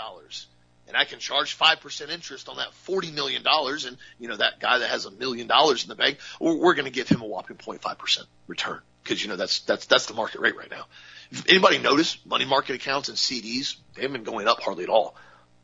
[0.87, 3.43] and I can charge 5% interest on that $40 million.
[3.47, 6.75] And, you know, that guy that has a million dollars in the bank, we're, we're
[6.75, 10.15] going to give him a whopping 0.5% return because, you know, that's, that's, that's the
[10.15, 10.87] market rate right now.
[11.31, 14.91] If anybody notice money market accounts and CDs, they haven't been going up hardly at
[14.91, 15.17] all.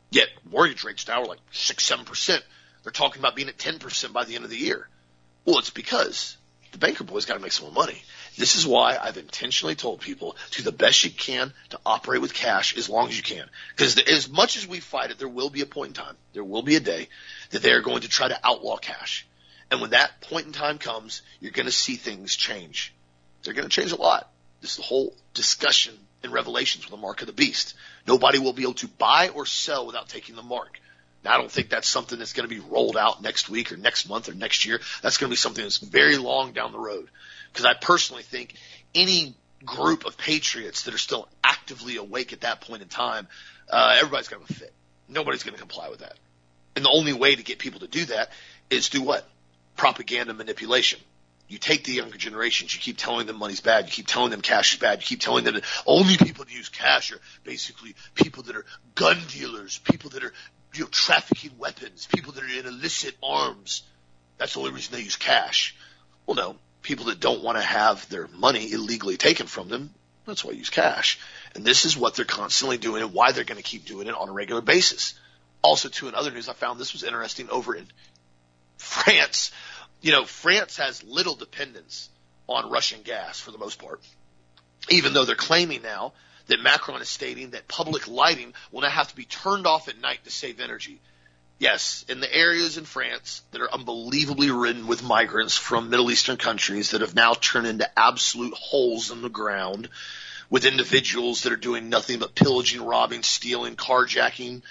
[0.09, 2.43] Yet mortgage rates now are like six, seven percent.
[2.83, 4.89] They're talking about being at 10% by the end of the year.
[5.45, 6.35] Well, it's because
[6.71, 8.01] the banker boy's got to make some more money.
[8.37, 12.33] This is why I've intentionally told people to the best you can to operate with
[12.33, 13.45] cash as long as you can.
[13.75, 16.43] Because as much as we fight it, there will be a point in time, there
[16.43, 17.09] will be a day
[17.51, 19.27] that they are going to try to outlaw cash.
[19.69, 22.93] And when that point in time comes, you're going to see things change.
[23.43, 24.29] They're going to change a lot.
[24.61, 27.73] This is the whole discussion in Revelations with the mark of the beast.
[28.07, 30.79] Nobody will be able to buy or sell without taking the mark.
[31.25, 34.09] I don't think that's something that's going to be rolled out next week or next
[34.09, 34.79] month or next year.
[35.01, 37.09] That's going to be something that's very long down the road.
[37.51, 38.55] Because I personally think
[38.95, 43.27] any group of patriots that are still actively awake at that point in time,
[43.69, 44.73] uh, everybody's going to fit.
[45.07, 46.15] Nobody's going to comply with that.
[46.75, 48.29] And the only way to get people to do that
[48.69, 49.27] is through what?
[49.75, 50.99] Propaganda manipulation.
[51.47, 54.39] You take the younger generations, you keep telling them money's bad, you keep telling them
[54.39, 57.93] cash is bad, you keep telling them that only people that use cash are basically
[58.15, 58.65] people that are
[58.95, 60.31] gun dealers, people that are
[60.73, 63.83] you know, trafficking weapons, people that are in illicit arms.
[64.37, 65.75] That's the only reason they use cash.
[66.25, 69.93] Well, no, people that don't want to have their money illegally taken from them,
[70.25, 71.19] that's why they use cash.
[71.55, 74.15] And this is what they're constantly doing and why they're going to keep doing it
[74.15, 75.15] on a regular basis.
[75.61, 77.87] Also, too, in other news, I found this was interesting over in
[78.77, 79.51] France.
[80.01, 82.09] You know, France has little dependence
[82.47, 84.01] on Russian gas for the most part,
[84.89, 86.13] even though they're claiming now
[86.47, 89.99] that Macron is stating that public lighting will now have to be turned off at
[89.99, 90.99] night to save energy.
[91.59, 96.37] Yes, in the areas in France that are unbelievably ridden with migrants from Middle Eastern
[96.37, 99.89] countries that have now turned into absolute holes in the ground
[100.49, 104.63] with individuals that are doing nothing but pillaging, robbing, stealing, carjacking,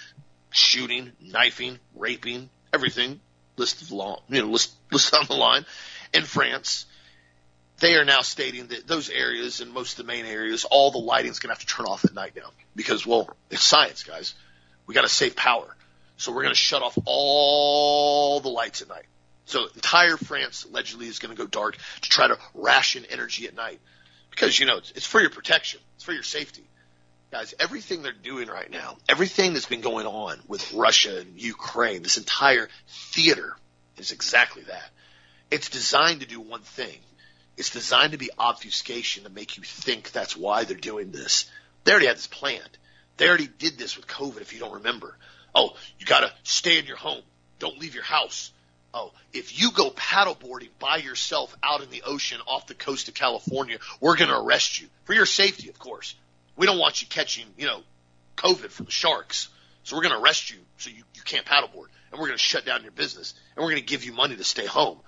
[0.50, 3.20] shooting, knifing, raping, everything
[3.56, 5.64] listed long, you know, list, listed on the line
[6.12, 6.86] in France.
[7.80, 10.98] They are now stating that those areas and most of the main areas, all the
[10.98, 14.34] lighting's going to have to turn off at night now because, well, it's science, guys.
[14.86, 15.74] We got to save power.
[16.18, 19.06] So we're going to shut off all the lights at night.
[19.46, 23.54] So entire France allegedly is going to go dark to try to ration energy at
[23.56, 23.80] night
[24.30, 25.80] because, you know, it's, it's for your protection.
[25.96, 26.64] It's for your safety.
[27.30, 32.02] Guys, everything they're doing right now, everything that's been going on with Russia and Ukraine,
[32.02, 33.56] this entire theater
[33.96, 34.90] is exactly that.
[35.50, 36.98] It's designed to do one thing.
[37.56, 41.50] It's designed to be obfuscation to make you think that's why they're doing this.
[41.84, 42.78] They already had this planned.
[43.16, 45.16] They already did this with COVID, if you don't remember.
[45.54, 47.22] Oh, you gotta stay in your home.
[47.58, 48.52] Don't leave your house.
[48.92, 53.14] Oh, if you go paddleboarding by yourself out in the ocean off the coast of
[53.14, 56.14] California, we're to arrest you for your safety, of course.
[56.56, 57.82] We don't want you catching, you know,
[58.36, 59.48] COVID from the sharks.
[59.84, 62.82] So we're to arrest you so you, you can't paddleboard and we're to shut down
[62.82, 64.98] your business and we're to give you money to stay home.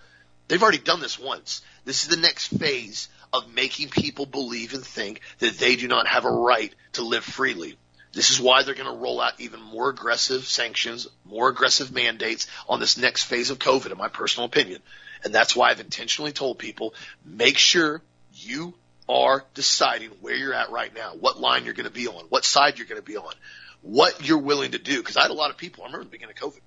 [0.49, 1.63] They've already done this once.
[1.85, 6.07] This is the next phase of making people believe and think that they do not
[6.07, 7.79] have a right to live freely.
[8.13, 12.47] This is why they're going to roll out even more aggressive sanctions, more aggressive mandates
[12.69, 14.83] on this next phase of COVID, in my personal opinion.
[15.25, 18.03] And that's why I've intentionally told people, make sure
[18.35, 18.75] you
[19.09, 22.45] are deciding where you're at right now, what line you're going to be on, what
[22.45, 23.33] side you're going to be on,
[23.81, 24.99] what you're willing to do.
[24.99, 26.61] Because I had a lot of people, I remember the beginning of COVID,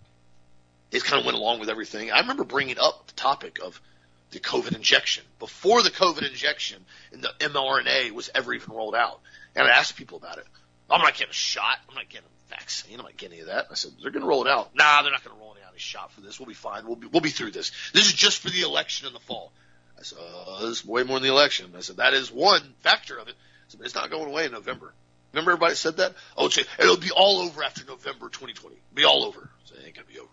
[0.95, 2.11] they kind of went along with everything.
[2.11, 3.81] I remember bringing up the topic of
[4.31, 9.19] the COVID injection before the COVID injection and the mRNA was ever even rolled out.
[9.55, 10.45] And I asked people about it.
[10.89, 11.79] I'm not getting a shot.
[11.89, 12.97] I'm not getting a vaccine.
[12.97, 13.67] I'm not getting any of that.
[13.69, 14.73] I said, they're going to roll it out.
[14.73, 16.39] Nah, they're not going to roll it out a shot for this.
[16.39, 16.85] We'll be fine.
[16.85, 17.71] We'll be, we'll be through this.
[17.93, 19.51] This is just for the election in the fall.
[19.99, 21.73] I said, uh, this is way more than the election.
[21.75, 23.35] I said, that is one factor of it.
[23.67, 24.93] Said, it's not going away in November.
[25.33, 26.13] Remember everybody said that?
[26.37, 28.75] Oh, it'll be all over after November 2020.
[28.75, 29.49] It'll be all over.
[29.65, 30.29] So it ain't to be over.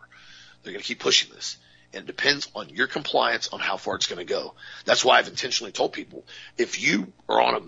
[0.62, 1.56] They're going to keep pushing this.
[1.92, 4.54] And it depends on your compliance on how far it's going to go.
[4.84, 6.24] That's why I've intentionally told people,
[6.56, 7.60] if you are on a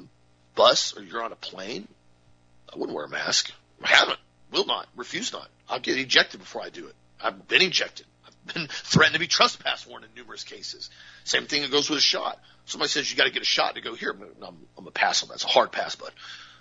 [0.54, 1.88] bus or you're on a plane,
[2.72, 3.52] I wouldn't wear a mask.
[3.82, 4.18] I haven't.
[4.50, 4.86] Will not.
[4.96, 5.48] Refuse not.
[5.68, 6.94] I'll get ejected before I do it.
[7.20, 8.06] I've been ejected.
[8.26, 10.90] I've been threatened to be trespass warned in numerous cases.
[11.24, 12.38] Same thing that goes with a shot.
[12.66, 14.16] Somebody says you got to get a shot to go here.
[14.42, 15.34] I'm, I'm a pass on that.
[15.34, 16.12] It's a hard pass, but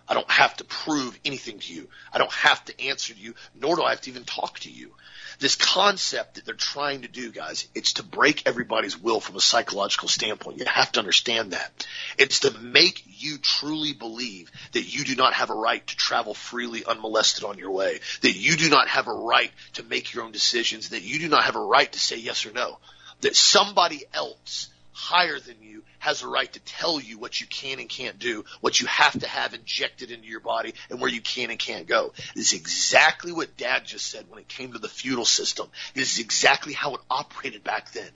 [0.08, 1.88] I don't have to prove anything to you.
[2.12, 4.70] I don't have to answer to you, nor do I have to even talk to
[4.70, 4.94] you
[5.40, 9.42] this concept that they're trying to do, guys, it's to break everybody's will from a
[9.42, 10.60] psychological standpoint.
[10.60, 11.88] You have to understand that.
[12.18, 16.34] It's to make you truly believe that you do not have a right to travel
[16.34, 20.24] freely unmolested on your way, that you do not have a right to make your
[20.24, 22.78] own decisions, that you do not have a right to say yes or no,
[23.22, 27.80] that somebody else higher than you has a right to tell you what you can
[27.80, 31.22] and can't do, what you have to have injected into your body, and where you
[31.22, 32.14] can and can't go.
[32.36, 35.68] This is exactly what Dad just said when it came to the feudal system.
[35.94, 38.10] This is exactly how it operated back then.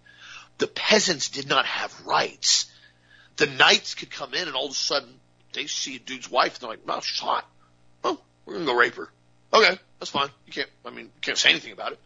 [0.58, 2.72] The peasants did not have rights.
[3.38, 5.20] The knights could come in and all of a sudden
[5.54, 7.50] they see a dude's wife and they're like, "No, she's hot.
[8.04, 9.10] Oh, we're gonna go rape her."
[9.54, 10.30] Okay, that's fine.
[10.46, 10.70] You can't.
[10.86, 12.00] I mean, you can't say anything about it.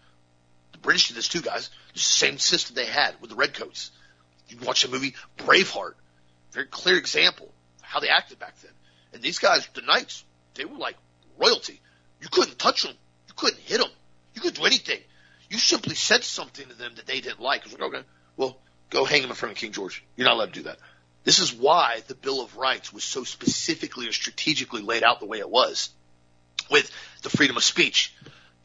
[0.73, 1.69] The British did this too, guys.
[1.93, 3.91] It's the same system they had with the redcoats.
[4.51, 5.93] You watch the movie Braveheart.
[6.51, 7.47] Very clear example
[7.79, 8.71] of how they acted back then.
[9.13, 10.23] And these guys, the knights,
[10.55, 10.97] they were like
[11.37, 11.79] royalty.
[12.21, 12.93] You couldn't touch them.
[13.27, 13.89] You couldn't hit them.
[14.33, 14.99] You couldn't do anything.
[15.49, 17.61] You simply said something to them that they didn't like.
[17.61, 18.03] It was like, okay,
[18.37, 18.57] well,
[18.89, 20.03] go hang him in front of King George.
[20.15, 20.77] You're not allowed to do that.
[21.23, 25.25] This is why the Bill of Rights was so specifically or strategically laid out the
[25.25, 25.89] way it was
[26.69, 26.89] with
[27.21, 28.15] the freedom of speech,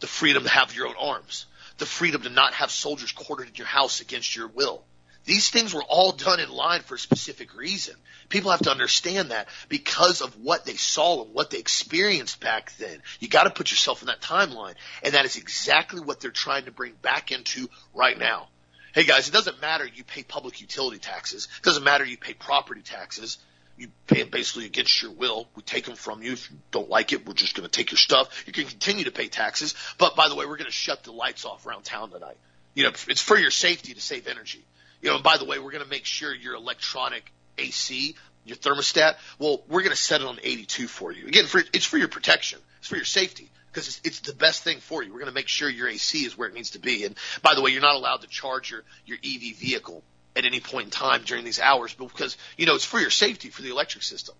[0.01, 1.47] the freedom to have your own arms,
[1.79, 4.85] the freedom to not have soldiers quartered in your house against your will,
[5.27, 7.95] these things were all done in line for a specific reason.
[8.29, 12.73] People have to understand that because of what they saw and what they experienced back
[12.79, 13.03] then.
[13.19, 14.75] You got to put yourself in that timeline.
[15.03, 18.49] And that is exactly what they're trying to bring back into right now.
[18.95, 21.49] Hey guys, it doesn't matter you pay public utility taxes.
[21.59, 23.39] It doesn't matter you pay property taxes.
[23.77, 25.49] You pay them basically against your will.
[25.55, 26.33] We take them from you.
[26.33, 28.45] If you don't like it, we're just going to take your stuff.
[28.47, 29.75] You can continue to pay taxes.
[29.99, 32.39] But by the way, we're going to shut the lights off around town tonight.
[32.75, 34.65] You know, it's for your safety to save energy.
[35.03, 38.57] You know, and by the way, we're going to make sure your electronic AC, your
[38.57, 41.27] thermostat, well, we're going to set it on 82 for you.
[41.27, 42.59] Again, for, it's for your protection.
[42.79, 45.13] It's for your safety because it's, it's the best thing for you.
[45.13, 47.05] We're going to make sure your AC is where it needs to be.
[47.05, 50.03] And by the way, you're not allowed to charge your, your EV vehicle
[50.35, 53.49] at any point in time during these hours because, you know, it's for your safety
[53.49, 54.35] for the electric system.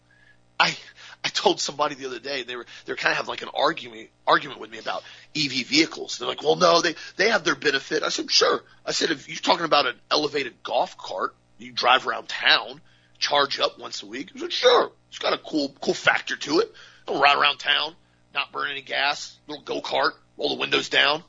[0.59, 0.77] I
[1.25, 4.11] I told somebody the other day they were they're kind of having like an argument
[4.27, 5.03] argument with me about
[5.35, 6.19] EV vehicles.
[6.19, 8.03] They're like, well, no, they they have their benefit.
[8.03, 8.63] I said, sure.
[8.85, 12.81] I said, if you're talking about an elevated golf cart, you drive around town,
[13.19, 14.31] charge up once a week.
[14.37, 14.93] I said, sure.
[15.09, 16.73] It's got a cool cool factor to it.
[17.07, 17.95] Don't ride around town,
[18.35, 21.23] not burn any gas, little go kart, roll the windows down.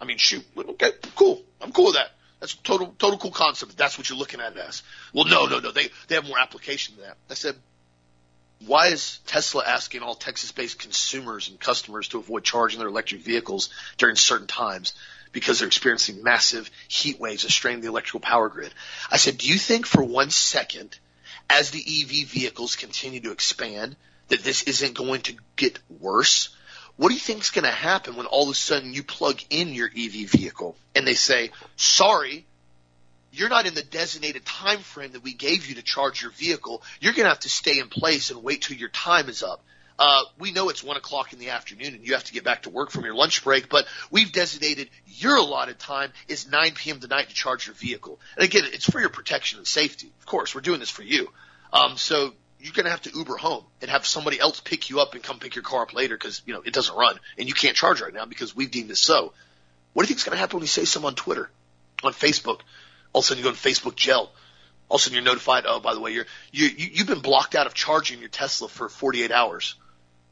[0.00, 1.42] I mean, shoot, okay, cool.
[1.60, 2.10] I'm cool with that.
[2.40, 3.76] That's total total cool concept.
[3.76, 4.82] That's what you're looking at it as.
[5.14, 5.70] Well, no, no, no.
[5.70, 7.16] They they have more application than that.
[7.30, 7.54] I said,
[8.66, 13.70] why is Tesla asking all Texas-based consumers and customers to avoid charging their electric vehicles
[13.96, 14.94] during certain times?
[15.32, 18.72] Because they're experiencing massive heat waves that strain the electrical power grid.
[19.10, 20.98] I said, do you think for one second,
[21.50, 23.96] as the EV vehicles continue to expand,
[24.28, 26.54] that this isn't going to get worse?
[26.96, 29.40] What do you think is going to happen when all of a sudden you plug
[29.50, 32.46] in your EV vehicle and they say, sorry,
[33.34, 36.82] you're not in the designated time frame that we gave you to charge your vehicle.
[37.00, 39.62] You're going to have to stay in place and wait till your time is up.
[39.98, 42.62] Uh, we know it's one o'clock in the afternoon and you have to get back
[42.62, 46.98] to work from your lunch break, but we've designated your allotted time is 9 p.m.
[46.98, 48.18] tonight to charge your vehicle.
[48.36, 50.12] And again, it's for your protection and safety.
[50.18, 51.28] Of course, we're doing this for you.
[51.72, 55.00] Um, so you're going to have to Uber home and have somebody else pick you
[55.00, 57.46] up and come pick your car up later because, you know, it doesn't run and
[57.48, 59.32] you can't charge right now because we've deemed it so.
[59.92, 61.50] What do you think is going to happen when you say something on Twitter,
[62.02, 62.60] on Facebook?
[63.14, 64.30] All of a sudden you go to Facebook jail.
[64.88, 67.20] All of a sudden you're notified, oh, by the way, you're, you, you, you've been
[67.20, 69.76] blocked out of charging your Tesla for 48 hours.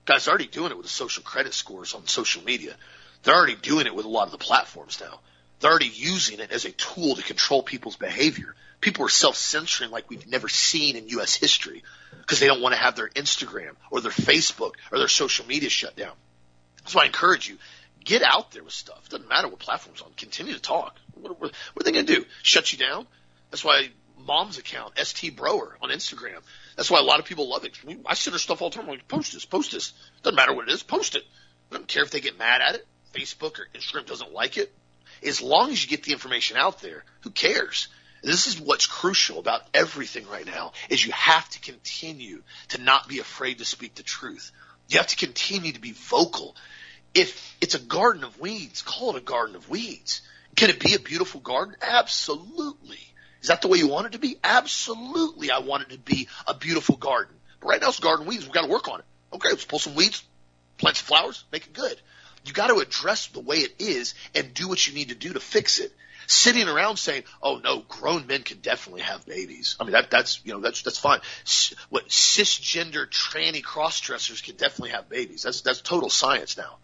[0.05, 2.75] Guys, they're already doing it with the social credit scores on social media.
[3.23, 5.21] They're already doing it with a lot of the platforms now.
[5.61, 8.57] They're already using it as a tool to control people's behavior.
[8.81, 11.37] People are self-censoring like we've never seen in U.S.
[11.37, 11.85] history
[12.19, 15.71] because they don't want to have their Instagram or their Facebook or their social media
[15.71, 16.15] shut down.
[16.93, 17.59] Why I encourage you,
[18.05, 19.09] get out there with stuff.
[19.09, 20.11] Doesn't matter what platform's on.
[20.17, 20.97] Continue to talk.
[21.15, 22.25] What, what, what are they going to do?
[22.43, 23.07] Shut you down?
[23.51, 23.89] That's why
[24.27, 26.41] mom's account, ST Brower on Instagram.
[26.77, 27.77] That's why a lot of people love it.
[28.07, 28.85] I send her stuff all the time.
[28.85, 29.93] I'm like, post this, post this.
[30.23, 31.25] Doesn't matter what it is, post it.
[31.71, 32.87] I don't care if they get mad at it.
[33.13, 34.73] Facebook or Instagram doesn't like it.
[35.25, 37.89] As long as you get the information out there, who cares?
[38.23, 43.09] This is what's crucial about everything right now is you have to continue to not
[43.09, 44.53] be afraid to speak the truth.
[44.89, 46.57] You have to continue to be vocal.
[47.15, 50.23] If it's a garden of weeds, call it a garden of weeds.
[50.57, 51.77] Can it be a beautiful garden?
[51.81, 53.01] Absolutely.
[53.41, 54.37] Is that the way you want it to be?
[54.43, 55.51] Absolutely.
[55.51, 57.35] I want it to be a beautiful garden.
[57.61, 58.45] But right now it's garden weeds.
[58.45, 59.05] We've got to work on it.
[59.33, 60.23] Okay, let's pull some weeds,
[60.79, 62.01] plant some flowers, make it good.
[62.45, 65.33] You got to address the way it is and do what you need to do
[65.33, 65.93] to fix it.
[66.27, 70.41] Sitting around saying, "Oh no, grown men can definitely have babies." I mean, that that's
[70.45, 71.21] you know that's that's fine.
[71.91, 75.43] What cisgender tranny cross-dressers can definitely have babies.
[75.43, 76.79] That's that's total science now.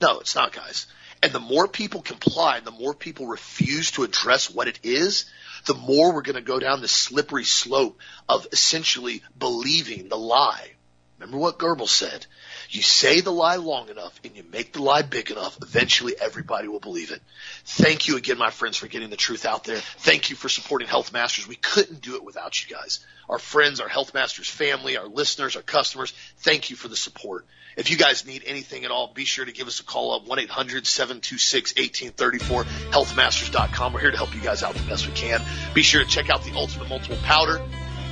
[0.00, 0.86] No, it's not, guys.
[1.22, 5.26] And the more people comply, and the more people refuse to address what it is,
[5.66, 7.98] the more we're going to go down the slippery slope
[8.28, 10.70] of essentially believing the lie.
[11.18, 12.26] Remember what Goebbels said.
[12.72, 16.68] You say the lie long enough and you make the lie big enough, eventually everybody
[16.68, 17.20] will believe it.
[17.64, 19.80] Thank you again, my friends, for getting the truth out there.
[19.98, 21.48] Thank you for supporting Health Masters.
[21.48, 23.04] We couldn't do it without you guys.
[23.28, 27.44] Our friends, our Health Masters family, our listeners, our customers, thank you for the support.
[27.76, 30.26] If you guys need anything at all, be sure to give us a call up
[30.26, 33.92] 1-800-726-1834, healthmasters.com.
[33.92, 35.42] We're here to help you guys out the best we can.
[35.74, 37.60] Be sure to check out the Ultimate Multiple Powder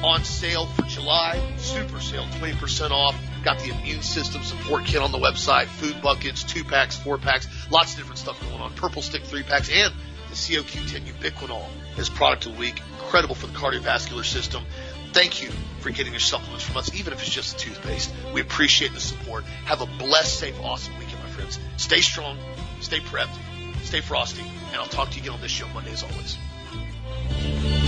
[0.03, 1.41] on sale for July.
[1.59, 3.15] Super sale, 20% off.
[3.45, 7.49] Got the immune system support kit on the website, food buckets, two packs, four packs,
[7.71, 8.73] lots of different stuff going on.
[8.75, 9.93] Purple stick three packs and
[10.29, 11.65] the COQ10 ubiquinol
[11.97, 12.81] is product of the week.
[13.05, 14.65] Incredible for the cardiovascular system.
[15.13, 18.13] Thank you for getting your supplements from us, even if it's just a toothpaste.
[18.35, 19.45] We appreciate the support.
[19.65, 21.59] Have a blessed, safe, awesome weekend, my friends.
[21.79, 22.39] Stay strong,
[22.81, 23.35] stay prepped,
[23.85, 27.88] stay frosty, and I'll talk to you again on this show Monday as always.